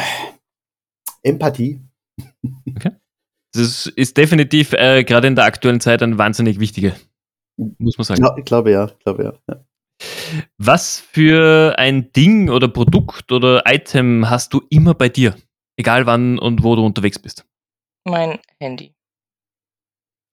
Empathie. 1.23 1.81
Okay. 2.75 2.91
Das 3.53 3.85
ist 3.87 4.17
definitiv 4.17 4.73
äh, 4.73 5.03
gerade 5.03 5.27
in 5.27 5.35
der 5.35 5.45
aktuellen 5.45 5.79
Zeit 5.79 6.03
ein 6.03 6.17
wahnsinnig 6.17 6.59
wichtiger, 6.59 6.93
muss 7.57 7.97
man 7.97 8.05
sagen. 8.05 8.23
Ja, 8.23 8.35
ich 8.37 8.45
glaube 8.45 8.71
ja, 8.71 8.85
ich 8.85 8.99
glaube 8.99 9.23
ja. 9.23 9.33
ja. 9.49 9.65
Was 10.57 10.99
für 10.99 11.75
ein 11.77 12.11
Ding 12.11 12.49
oder 12.49 12.67
Produkt 12.67 13.31
oder 13.31 13.63
Item 13.65 14.29
hast 14.29 14.53
du 14.53 14.61
immer 14.69 14.93
bei 14.93 15.09
dir? 15.09 15.35
Egal 15.77 16.05
wann 16.05 16.37
und 16.37 16.63
wo 16.63 16.75
du 16.75 16.85
unterwegs 16.85 17.19
bist. 17.19 17.45
Mein 18.05 18.39
Handy. 18.59 18.93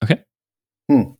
Okay. 0.02 0.24
Hm. 0.90 1.16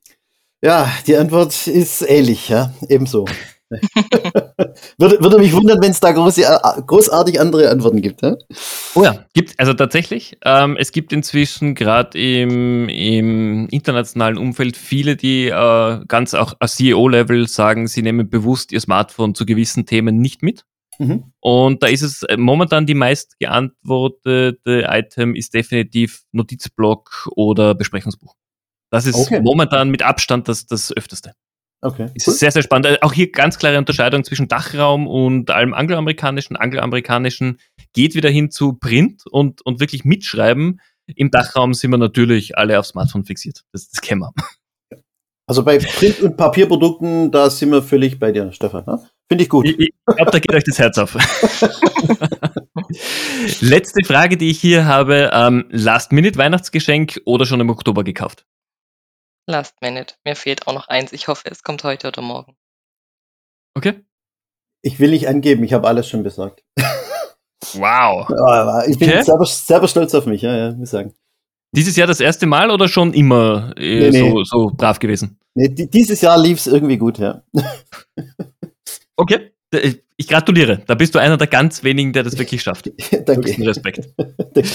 Ja, 0.63 0.91
die 1.07 1.17
Antwort 1.17 1.67
ist 1.67 2.03
ähnlich, 2.03 2.49
ja, 2.49 2.75
ebenso. 2.89 3.27
würde, 4.99 5.21
würde 5.21 5.39
mich 5.39 5.53
wundern, 5.53 5.81
wenn 5.83 5.91
es 5.91 6.01
da 6.01 6.13
große, 6.13 6.43
äh, 6.43 6.83
großartig 6.87 7.41
andere 7.41 7.71
Antworten 7.71 8.01
gibt. 8.03 8.23
Ja? 8.23 8.37
Oh 8.95 9.03
ja, 9.03 9.25
gibt 9.33 9.59
also 9.59 9.75
tatsächlich. 9.75 10.37
Ähm, 10.45 10.77
es 10.79 10.93
gibt 10.93 11.13
inzwischen 11.13 11.75
gerade 11.75 12.19
im, 12.19 12.89
im 12.89 13.69
internationalen 13.69 14.39
Umfeld 14.39 14.77
viele, 14.77 15.17
die 15.17 15.49
äh, 15.49 16.05
ganz 16.07 16.35
auch 16.35 16.55
auf 16.61 16.71
CEO-Level 16.71 17.49
sagen, 17.49 17.87
sie 17.87 18.03
nehmen 18.03 18.29
bewusst 18.29 18.73
ihr 18.73 18.81
Smartphone 18.81 19.35
zu 19.35 19.47
gewissen 19.47 19.87
Themen 19.87 20.21
nicht 20.21 20.43
mit. 20.43 20.65
Mhm. 20.99 21.33
Und 21.41 21.83
da 21.83 21.89
ist 21.89 22.03
es 22.03 22.23
äh, 22.23 22.37
momentan 22.37 22.87
die 22.87 22.95
meist 22.95 23.39
geantwortete 23.39 24.87
Item 24.89 25.35
ist 25.35 25.55
definitiv 25.55 26.23
Notizblock 26.33 27.29
oder 27.35 27.75
Besprechungsbuch. 27.75 28.35
Das 28.91 29.07
ist 29.07 29.17
okay. 29.17 29.41
momentan 29.43 29.91
mit 29.91 30.03
Abstand 30.03 30.49
das, 30.49 30.67
das 30.67 30.97
öfteste. 30.97 31.33
Okay. 31.85 32.09
Ist 32.15 32.27
cool. 32.27 32.35
sehr, 32.35 32.51
sehr 32.51 32.63
spannend. 32.63 32.87
Äh, 32.87 32.99
auch 33.03 33.13
hier 33.13 33.31
ganz 33.31 33.59
klare 33.59 33.77
Unterscheidung 33.77 34.25
zwischen 34.25 34.49
Dachraum 34.49 35.07
und 35.07 35.51
allem 35.51 35.75
angloamerikanischen. 35.75 36.57
Angloamerikanischen 36.57 37.59
geht 37.93 38.15
wieder 38.15 38.31
hin 38.31 38.51
zu 38.51 38.73
Print 38.73 39.25
und, 39.31 39.61
und 39.67 39.81
wirklich 39.81 40.03
mitschreiben. 40.03 40.81
Im 41.15 41.31
Dachraum 41.31 41.75
sind 41.75 41.91
wir 41.91 41.99
natürlich 41.99 42.57
alle 42.57 42.79
auf 42.79 42.87
Smartphone 42.87 43.27
fixiert. 43.27 43.65
Das, 43.73 43.91
das 43.91 44.01
kennen 44.01 44.23
wir. 44.23 44.33
Also 45.47 45.63
bei 45.63 45.77
Print- 45.77 46.23
und 46.23 46.39
Papierprodukten, 46.39 47.31
da 47.31 47.51
sind 47.51 47.71
wir 47.71 47.83
völlig 47.83 48.19
bei 48.19 48.33
dir, 48.33 48.51
Stefan. 48.51 48.85
Ne? 48.87 48.99
Finde 49.29 49.45
ich 49.45 49.51
gut. 49.51 49.69
Ich, 49.69 49.79
ich 49.79 49.91
glaube, 50.07 50.31
da 50.31 50.39
geht 50.39 50.55
euch 50.55 50.65
das 50.65 50.79
Herz 50.79 50.97
auf. 50.97 51.15
Letzte 53.61 54.07
Frage, 54.07 54.39
die 54.39 54.49
ich 54.49 54.59
hier 54.59 54.87
habe. 54.87 55.29
Ähm, 55.35 55.67
Last-Minute-Weihnachtsgeschenk 55.69 57.21
oder 57.27 57.45
schon 57.45 57.61
im 57.61 57.69
Oktober 57.69 58.05
gekauft? 58.05 58.47
Last 59.47 59.81
Minute. 59.83 60.15
Mir 60.25 60.37
fehlt 60.37 60.67
auch 60.67 60.75
noch 60.75 60.89
eins. 60.89 61.13
Ich 61.13 61.29
hoffe, 61.29 61.51
es 61.51 61.63
kommt 61.63 61.85
heute 61.85 62.09
oder 62.09 62.23
morgen. 62.23 62.57
Okay. 63.75 64.05
Ich 64.83 65.01
will 65.01 65.11
nicht 65.11 65.29
angeben, 65.29 65.65
ich 65.65 65.73
habe 65.73 65.87
alles 65.89 66.09
schon 66.09 66.23
besorgt. 66.23 66.63
Wow. 67.75 68.29
ich 68.89 68.99
bin 68.99 69.09
okay. 69.09 69.23
selber, 69.23 69.47
selber, 69.47 69.89
stolz 69.89 70.15
auf 70.15 70.27
mich, 70.27 70.43
ja, 70.43 70.55
ja, 70.57 70.73
muss 70.73 70.91
sagen. 70.91 71.15
Dieses 71.75 71.97
Jahr 71.97 72.07
das 72.07 72.21
erste 72.21 72.47
Mal 72.47 72.71
oder 72.71 72.89
schon 72.89 73.13
immer 73.15 73.73
äh, 73.77 74.11
nee, 74.11 74.23
nee. 74.23 74.31
So, 74.31 74.45
so, 74.45 74.71
brav 74.77 74.99
gewesen? 74.99 75.39
Nee, 75.55 75.69
dieses 75.69 76.21
Jahr 76.21 76.39
lief 76.39 76.59
es 76.59 76.67
irgendwie 76.67 76.99
gut, 76.99 77.19
ja. 77.19 77.43
okay. 79.17 79.51
Ich 80.17 80.29
gratuliere. 80.29 80.83
Da 80.87 80.95
bist 80.95 81.15
du 81.17 81.19
einer 81.19 81.37
der 81.37 81.49
ganz 81.49 81.83
wenigen, 81.83 82.13
der 82.13 82.23
das 82.23 82.39
wirklich 82.39 82.63
schafft. 82.63 82.93
Danke. 83.27 83.67
Respekt. 83.67 84.09
Danke. 84.17 84.71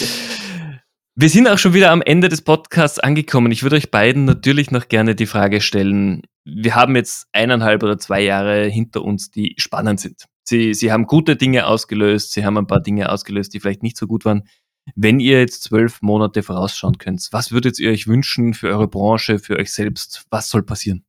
Wir 1.22 1.28
sind 1.28 1.50
auch 1.50 1.58
schon 1.58 1.74
wieder 1.74 1.92
am 1.92 2.02
Ende 2.02 2.30
des 2.30 2.42
Podcasts 2.42 2.98
angekommen. 2.98 3.52
Ich 3.52 3.62
würde 3.62 3.76
euch 3.76 3.92
beiden 3.92 4.24
natürlich 4.24 4.72
noch 4.72 4.88
gerne 4.88 5.16
die 5.16 5.26
Frage 5.26 5.60
stellen. 5.60 6.22
Wir 6.46 6.76
haben 6.76 6.96
jetzt 6.96 7.28
eineinhalb 7.34 7.84
oder 7.84 7.98
zwei 7.98 8.22
Jahre 8.22 8.68
hinter 8.68 9.04
uns, 9.04 9.30
die 9.30 9.54
spannend 9.58 10.00
sind. 10.00 10.28
Sie, 10.46 10.74
sie 10.74 10.94
haben 10.94 11.08
gute 11.08 11.36
Dinge 11.36 11.68
ausgelöst, 11.68 12.32
sie 12.32 12.46
haben 12.46 12.58
ein 12.58 12.68
paar 12.68 12.80
Dinge 12.80 13.12
ausgelöst, 13.12 13.54
die 13.54 13.60
vielleicht 13.60 13.84
nicht 13.84 13.98
so 13.98 14.08
gut 14.08 14.24
waren. 14.24 14.48
Wenn 14.96 15.20
ihr 15.20 15.42
jetzt 15.42 15.64
zwölf 15.64 16.02
Monate 16.02 16.42
vorausschauen 16.42 16.98
könnt, 16.98 17.28
was 17.32 17.52
würdet 17.52 17.80
ihr 17.80 17.92
euch 17.92 18.08
wünschen 18.08 18.54
für 18.54 18.70
eure 18.70 18.88
Branche, 18.88 19.40
für 19.40 19.58
euch 19.58 19.74
selbst? 19.74 20.26
Was 20.30 20.48
soll 20.48 20.64
passieren? 20.64 21.06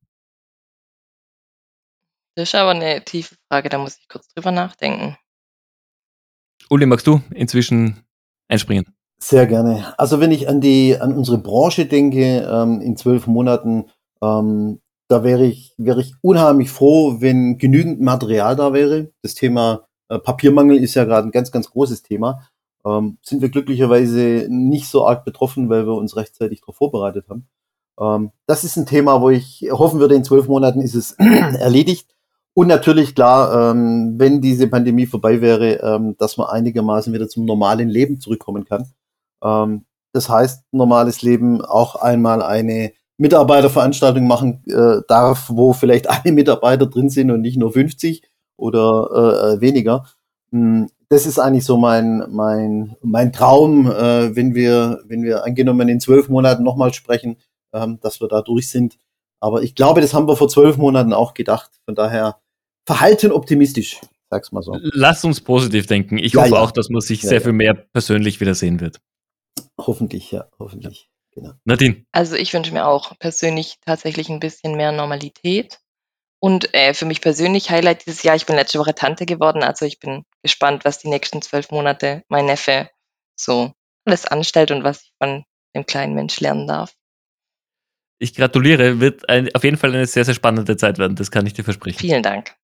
Das 2.34 2.48
ist 2.48 2.56
aber 2.56 2.70
eine 2.70 3.04
tiefe 3.04 3.36
Frage, 3.48 3.68
da 3.68 3.78
muss 3.78 3.96
ich 4.00 4.08
kurz 4.08 4.26
drüber 4.34 4.50
nachdenken. 4.50 5.16
Uli, 6.68 6.84
magst 6.84 7.06
du 7.06 7.22
inzwischen 7.32 8.02
einspringen? 8.48 8.92
Sehr 9.22 9.46
gerne. 9.46 9.94
Also 9.98 10.18
wenn 10.18 10.30
ich 10.30 10.48
an 10.48 10.60
die, 10.60 10.96
an 10.98 11.16
unsere 11.16 11.38
Branche 11.38 11.86
denke, 11.86 12.48
ähm, 12.50 12.80
in 12.80 12.96
zwölf 12.96 13.26
Monaten, 13.26 13.86
ähm, 14.22 14.80
da 15.08 15.24
wäre 15.24 15.44
ich, 15.44 15.74
wäre 15.76 16.00
ich 16.00 16.14
unheimlich 16.22 16.70
froh, 16.70 17.16
wenn 17.20 17.58
genügend 17.58 18.00
Material 18.00 18.56
da 18.56 18.72
wäre. 18.72 19.10
Das 19.22 19.34
Thema 19.34 19.86
äh, 20.08 20.18
Papiermangel 20.18 20.78
ist 20.78 20.94
ja 20.94 21.04
gerade 21.04 21.28
ein 21.28 21.32
ganz, 21.32 21.52
ganz 21.52 21.70
großes 21.70 22.02
Thema. 22.02 22.48
Ähm, 22.84 23.18
sind 23.22 23.42
wir 23.42 23.50
glücklicherweise 23.50 24.46
nicht 24.48 24.88
so 24.88 25.06
arg 25.06 25.24
betroffen, 25.24 25.68
weil 25.68 25.86
wir 25.86 25.94
uns 25.94 26.16
rechtzeitig 26.16 26.60
darauf 26.60 26.76
vorbereitet 26.76 27.26
haben. 27.28 27.46
Ähm, 28.00 28.30
das 28.46 28.64
ist 28.64 28.76
ein 28.76 28.86
Thema, 28.86 29.20
wo 29.20 29.28
ich 29.28 29.68
hoffen 29.70 30.00
würde, 30.00 30.14
in 30.14 30.24
zwölf 30.24 30.48
Monaten 30.48 30.80
ist 30.80 30.94
es 30.94 31.12
erledigt. 31.18 32.14
Und 32.54 32.68
natürlich 32.68 33.14
klar, 33.14 33.72
ähm, 33.72 34.14
wenn 34.16 34.40
diese 34.40 34.66
Pandemie 34.66 35.06
vorbei 35.06 35.40
wäre, 35.40 35.74
ähm, 35.82 36.16
dass 36.18 36.36
man 36.36 36.48
einigermaßen 36.48 37.12
wieder 37.12 37.28
zum 37.28 37.44
normalen 37.44 37.88
Leben 37.88 38.18
zurückkommen 38.20 38.64
kann. 38.64 38.86
Ähm, 39.42 39.84
das 40.12 40.28
heißt, 40.28 40.64
normales 40.72 41.22
Leben 41.22 41.64
auch 41.64 41.96
einmal 41.96 42.42
eine 42.42 42.92
Mitarbeiterveranstaltung 43.18 44.26
machen 44.26 44.62
äh, 44.66 45.02
darf, 45.06 45.50
wo 45.50 45.72
vielleicht 45.72 46.08
alle 46.10 46.32
Mitarbeiter 46.32 46.86
drin 46.86 47.10
sind 47.10 47.30
und 47.30 47.42
nicht 47.42 47.58
nur 47.58 47.72
50 47.72 48.22
oder 48.56 49.56
äh, 49.56 49.60
weniger. 49.60 50.06
Hm, 50.50 50.88
das 51.08 51.26
ist 51.26 51.38
eigentlich 51.38 51.64
so 51.64 51.76
mein, 51.76 52.24
mein, 52.30 52.96
mein 53.02 53.32
Traum, 53.32 53.90
äh, 53.90 54.34
wenn 54.34 54.54
wir, 54.54 55.02
wenn 55.06 55.22
wir 55.22 55.44
angenommen 55.44 55.88
in 55.88 56.00
zwölf 56.00 56.28
Monaten 56.28 56.62
nochmal 56.62 56.94
sprechen, 56.94 57.36
ähm, 57.72 57.98
dass 58.00 58.20
wir 58.20 58.28
da 58.28 58.42
durch 58.42 58.68
sind. 58.70 58.96
Aber 59.40 59.62
ich 59.62 59.74
glaube, 59.74 60.00
das 60.00 60.14
haben 60.14 60.28
wir 60.28 60.36
vor 60.36 60.48
zwölf 60.48 60.76
Monaten 60.76 61.12
auch 61.12 61.34
gedacht. 61.34 61.70
Von 61.84 61.94
daher 61.94 62.38
verhalten 62.86 63.32
optimistisch, 63.32 64.00
sag's 64.30 64.52
mal 64.52 64.62
so. 64.62 64.76
Lass 64.80 65.24
uns 65.24 65.40
positiv 65.40 65.86
denken. 65.86 66.16
Ich 66.16 66.34
ja, 66.34 66.42
hoffe 66.42 66.54
ja. 66.54 66.60
auch, 66.60 66.70
dass 66.70 66.90
man 66.90 67.00
sich 67.00 67.22
ja, 67.22 67.30
sehr 67.30 67.40
viel 67.40 67.52
mehr 67.52 67.74
persönlich 67.74 68.40
wiedersehen 68.40 68.80
wird. 68.80 69.00
Hoffentlich, 69.78 70.30
ja, 70.30 70.48
hoffentlich. 70.58 71.10
Genau. 71.32 71.52
Nadine. 71.64 72.04
Also 72.12 72.36
ich 72.36 72.52
wünsche 72.52 72.72
mir 72.72 72.86
auch 72.86 73.18
persönlich 73.18 73.78
tatsächlich 73.84 74.28
ein 74.28 74.40
bisschen 74.40 74.74
mehr 74.76 74.92
Normalität. 74.92 75.78
Und 76.42 76.72
äh, 76.74 76.94
für 76.94 77.04
mich 77.04 77.20
persönlich 77.20 77.70
Highlight 77.70 78.06
dieses 78.06 78.22
Jahr, 78.22 78.34
ich 78.34 78.46
bin 78.46 78.56
letzte 78.56 78.78
Woche 78.78 78.94
Tante 78.94 79.26
geworden, 79.26 79.62
also 79.62 79.84
ich 79.84 79.98
bin 79.98 80.24
gespannt, 80.42 80.86
was 80.86 80.98
die 80.98 81.08
nächsten 81.08 81.42
zwölf 81.42 81.70
Monate 81.70 82.24
mein 82.28 82.46
Neffe 82.46 82.88
so 83.38 83.72
alles 84.06 84.24
anstellt 84.24 84.70
und 84.70 84.82
was 84.82 85.02
ich 85.02 85.12
von 85.22 85.44
dem 85.76 85.84
kleinen 85.84 86.14
Mensch 86.14 86.40
lernen 86.40 86.66
darf. 86.66 86.94
Ich 88.18 88.34
gratuliere, 88.34 89.00
wird 89.00 89.28
ein, 89.28 89.54
auf 89.54 89.64
jeden 89.64 89.76
Fall 89.76 89.94
eine 89.94 90.06
sehr, 90.06 90.24
sehr 90.24 90.34
spannende 90.34 90.78
Zeit 90.78 90.98
werden, 90.98 91.14
das 91.14 91.30
kann 91.30 91.46
ich 91.46 91.52
dir 91.52 91.64
versprechen. 91.64 91.98
Vielen 91.98 92.22
Dank. 92.22 92.56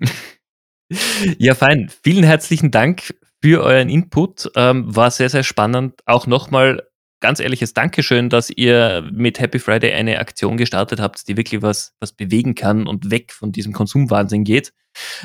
ja, 1.38 1.54
fein. 1.54 1.92
Vielen 2.02 2.24
herzlichen 2.24 2.72
Dank 2.72 3.14
für 3.42 3.62
euren 3.62 3.88
Input. 3.88 4.50
Ähm, 4.56 4.94
war 4.94 5.10
sehr, 5.10 5.28
sehr 5.28 5.42
spannend. 5.42 5.94
Auch 6.06 6.26
nochmal 6.26 6.82
ganz 7.20 7.40
ehrliches 7.40 7.72
Dankeschön, 7.72 8.28
dass 8.28 8.50
ihr 8.50 9.08
mit 9.12 9.40
Happy 9.40 9.58
Friday 9.58 9.92
eine 9.92 10.18
Aktion 10.18 10.56
gestartet 10.56 11.00
habt, 11.00 11.26
die 11.28 11.36
wirklich 11.36 11.62
was, 11.62 11.94
was 11.98 12.12
bewegen 12.12 12.54
kann 12.54 12.86
und 12.86 13.10
weg 13.10 13.32
von 13.32 13.52
diesem 13.52 13.72
Konsumwahnsinn 13.72 14.44
geht. 14.44 14.72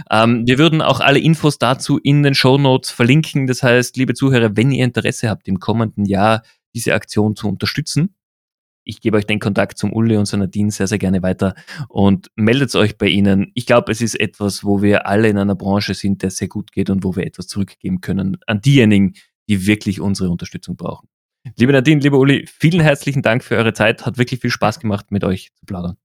Ähm, 0.10 0.44
wir 0.46 0.58
würden 0.58 0.82
auch 0.82 1.00
alle 1.00 1.20
Infos 1.20 1.58
dazu 1.58 1.98
in 1.98 2.24
den 2.24 2.36
Show 2.36 2.58
Notes 2.58 2.92
verlinken. 2.92 3.48
Das 3.48 3.64
heißt, 3.64 3.98
liebe 3.98 4.14
Zuhörer, 4.14 4.56
wenn 4.56 4.72
ihr 4.72 4.86
Interesse 4.86 5.30
habt, 5.30 5.48
im 5.48 5.60
kommenden 5.60 6.06
Jahr 6.06 6.44
diese 6.74 6.94
Aktion 6.94 7.36
zu 7.36 7.50
unterstützen, 7.50 8.16
ich 8.84 9.02
gebe 9.02 9.18
euch 9.18 9.26
den 9.26 9.40
Kontakt 9.40 9.78
zum 9.78 9.94
Uli 9.94 10.18
und 10.18 10.26
zu 10.26 10.38
Nadine 10.38 10.72
sehr, 10.72 10.88
sehr 10.88 10.98
gerne 10.98 11.22
weiter 11.22 11.54
und 11.90 12.30
meldet 12.36 12.74
euch 12.76 12.98
bei 12.98 13.08
ihnen. 13.08 13.52
Ich 13.54 13.66
glaube, 13.66 13.92
es 13.92 14.02
ist 14.02 14.20
etwas, 14.20 14.64
wo 14.64 14.82
wir 14.82 15.08
alle 15.08 15.30
in 15.30 15.38
einer 15.38 15.56
Branche 15.56 15.94
sind, 15.94 16.24
der 16.24 16.32
sehr 16.32 16.48
gut 16.48 16.72
geht 16.72 16.90
und 16.90 17.04
wo 17.04 17.16
wir 17.16 17.26
etwas 17.26 17.48
zurückgeben 17.48 18.02
können 18.02 18.38
an 18.48 18.62
diejenigen, 18.62 19.14
die 19.48 19.68
wirklich 19.68 20.02
unsere 20.02 20.30
Unterstützung 20.30 20.76
brauchen. 20.76 21.08
Liebe 21.58 21.72
Nadine, 21.72 22.02
lieber 22.02 22.20
Uli, 22.20 22.46
vielen 22.48 22.82
herzlichen 22.82 23.22
Dank 23.22 23.44
für 23.44 23.58
eure 23.58 23.74
Zeit. 23.74 24.06
Hat 24.06 24.18
wirklich 24.18 24.40
viel 24.40 24.52
Spaß 24.52 24.80
gemacht, 24.80 25.12
mit 25.12 25.24
euch 25.24 25.52
zu 25.56 25.66
plaudern. 25.66 25.98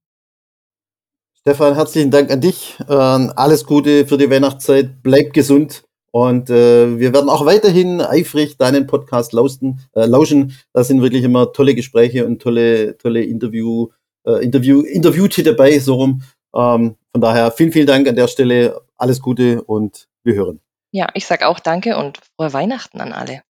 Stefan, 1.35 1.75
herzlichen 1.75 2.11
Dank 2.11 2.31
an 2.31 2.41
dich. 2.41 2.77
Ähm, 2.89 3.33
alles 3.37 3.65
Gute 3.65 4.07
für 4.07 4.19
die 4.19 4.31
Weihnachtszeit. 4.31 5.03
Bleib 5.03 5.33
gesund. 5.33 5.86
Und 6.17 6.49
äh, 6.49 6.99
wir 6.99 7.13
werden 7.13 7.29
auch 7.29 7.45
weiterhin 7.45 8.01
eifrig 8.01 8.57
deinen 8.57 8.87
Podcast 8.87 9.35
lauschen. 9.35 9.81
Äh, 9.93 10.07
lauschen. 10.07 10.57
Da 10.73 10.83
sind 10.83 11.03
wirklich 11.03 11.23
immer 11.25 11.53
tolle 11.53 11.75
Gespräche 11.75 12.25
und 12.25 12.41
tolle, 12.41 12.97
tolle 12.97 13.23
Interview, 13.23 13.89
äh, 14.27 14.43
Interview, 14.43 14.81
Interviewte 14.81 15.43
dabei, 15.43 15.79
so 15.79 15.97
rum. 15.97 16.23
Ähm, 16.55 16.97
von 17.13 17.21
daher 17.21 17.51
vielen, 17.51 17.71
vielen 17.71 17.87
Dank 17.87 18.09
an 18.09 18.17
der 18.17 18.29
Stelle. 18.29 18.81
Alles 18.97 19.21
Gute 19.21 19.63
und 19.65 20.09
wir 20.25 20.33
hören. 20.37 20.61
Ja, 20.91 21.09
ich 21.13 21.27
sage 21.27 21.47
auch 21.47 21.61
Danke 21.61 21.99
und 21.99 22.19
frohe 22.35 22.55
Weihnachten 22.55 23.03
an 23.03 23.13
alle. 23.13 23.43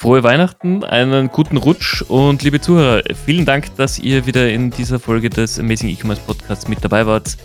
Frohe 0.00 0.22
Weihnachten, 0.22 0.84
einen 0.84 1.30
guten 1.30 1.56
Rutsch 1.56 2.02
und 2.02 2.44
liebe 2.44 2.60
Zuhörer, 2.60 3.02
vielen 3.26 3.44
Dank, 3.44 3.74
dass 3.74 3.98
ihr 3.98 4.24
wieder 4.24 4.48
in 4.48 4.70
dieser 4.70 5.00
Folge 5.00 5.30
des 5.30 5.58
Amazing 5.58 5.88
E-Commerce 5.88 6.22
Podcasts 6.24 6.68
mit 6.68 6.84
dabei 6.84 7.06
wart. 7.06 7.36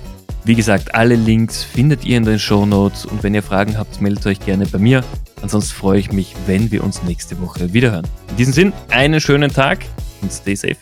Wie 0.44 0.56
gesagt, 0.56 0.94
alle 0.94 1.16
Links 1.16 1.64
findet 1.64 2.06
ihr 2.06 2.18
in 2.18 2.24
den 2.24 2.40
Show 2.40 2.66
Notes 2.66 3.06
und 3.06 3.24
wenn 3.24 3.34
ihr 3.34 3.44
Fragen 3.44 3.78
habt, 3.78 4.00
meldet 4.02 4.26
euch 4.28 4.40
gerne 4.40 4.66
bei 4.68 4.78
mir. 4.78 5.04
Ansonsten 5.42 5.74
freue 5.74 6.00
ich 6.00 6.12
mich, 6.12 6.36
wenn 6.46 6.72
wir 6.72 6.84
uns 6.84 7.04
nächste 7.04 7.40
Woche 7.42 7.74
wiederhören. 7.74 8.08
In 8.30 8.38
diesem 8.38 8.54
Sinn, 8.54 8.74
einen 8.90 9.20
schönen 9.20 9.52
Tag 9.52 9.86
und 10.22 10.32
stay 10.32 10.56
safe. 10.56 10.78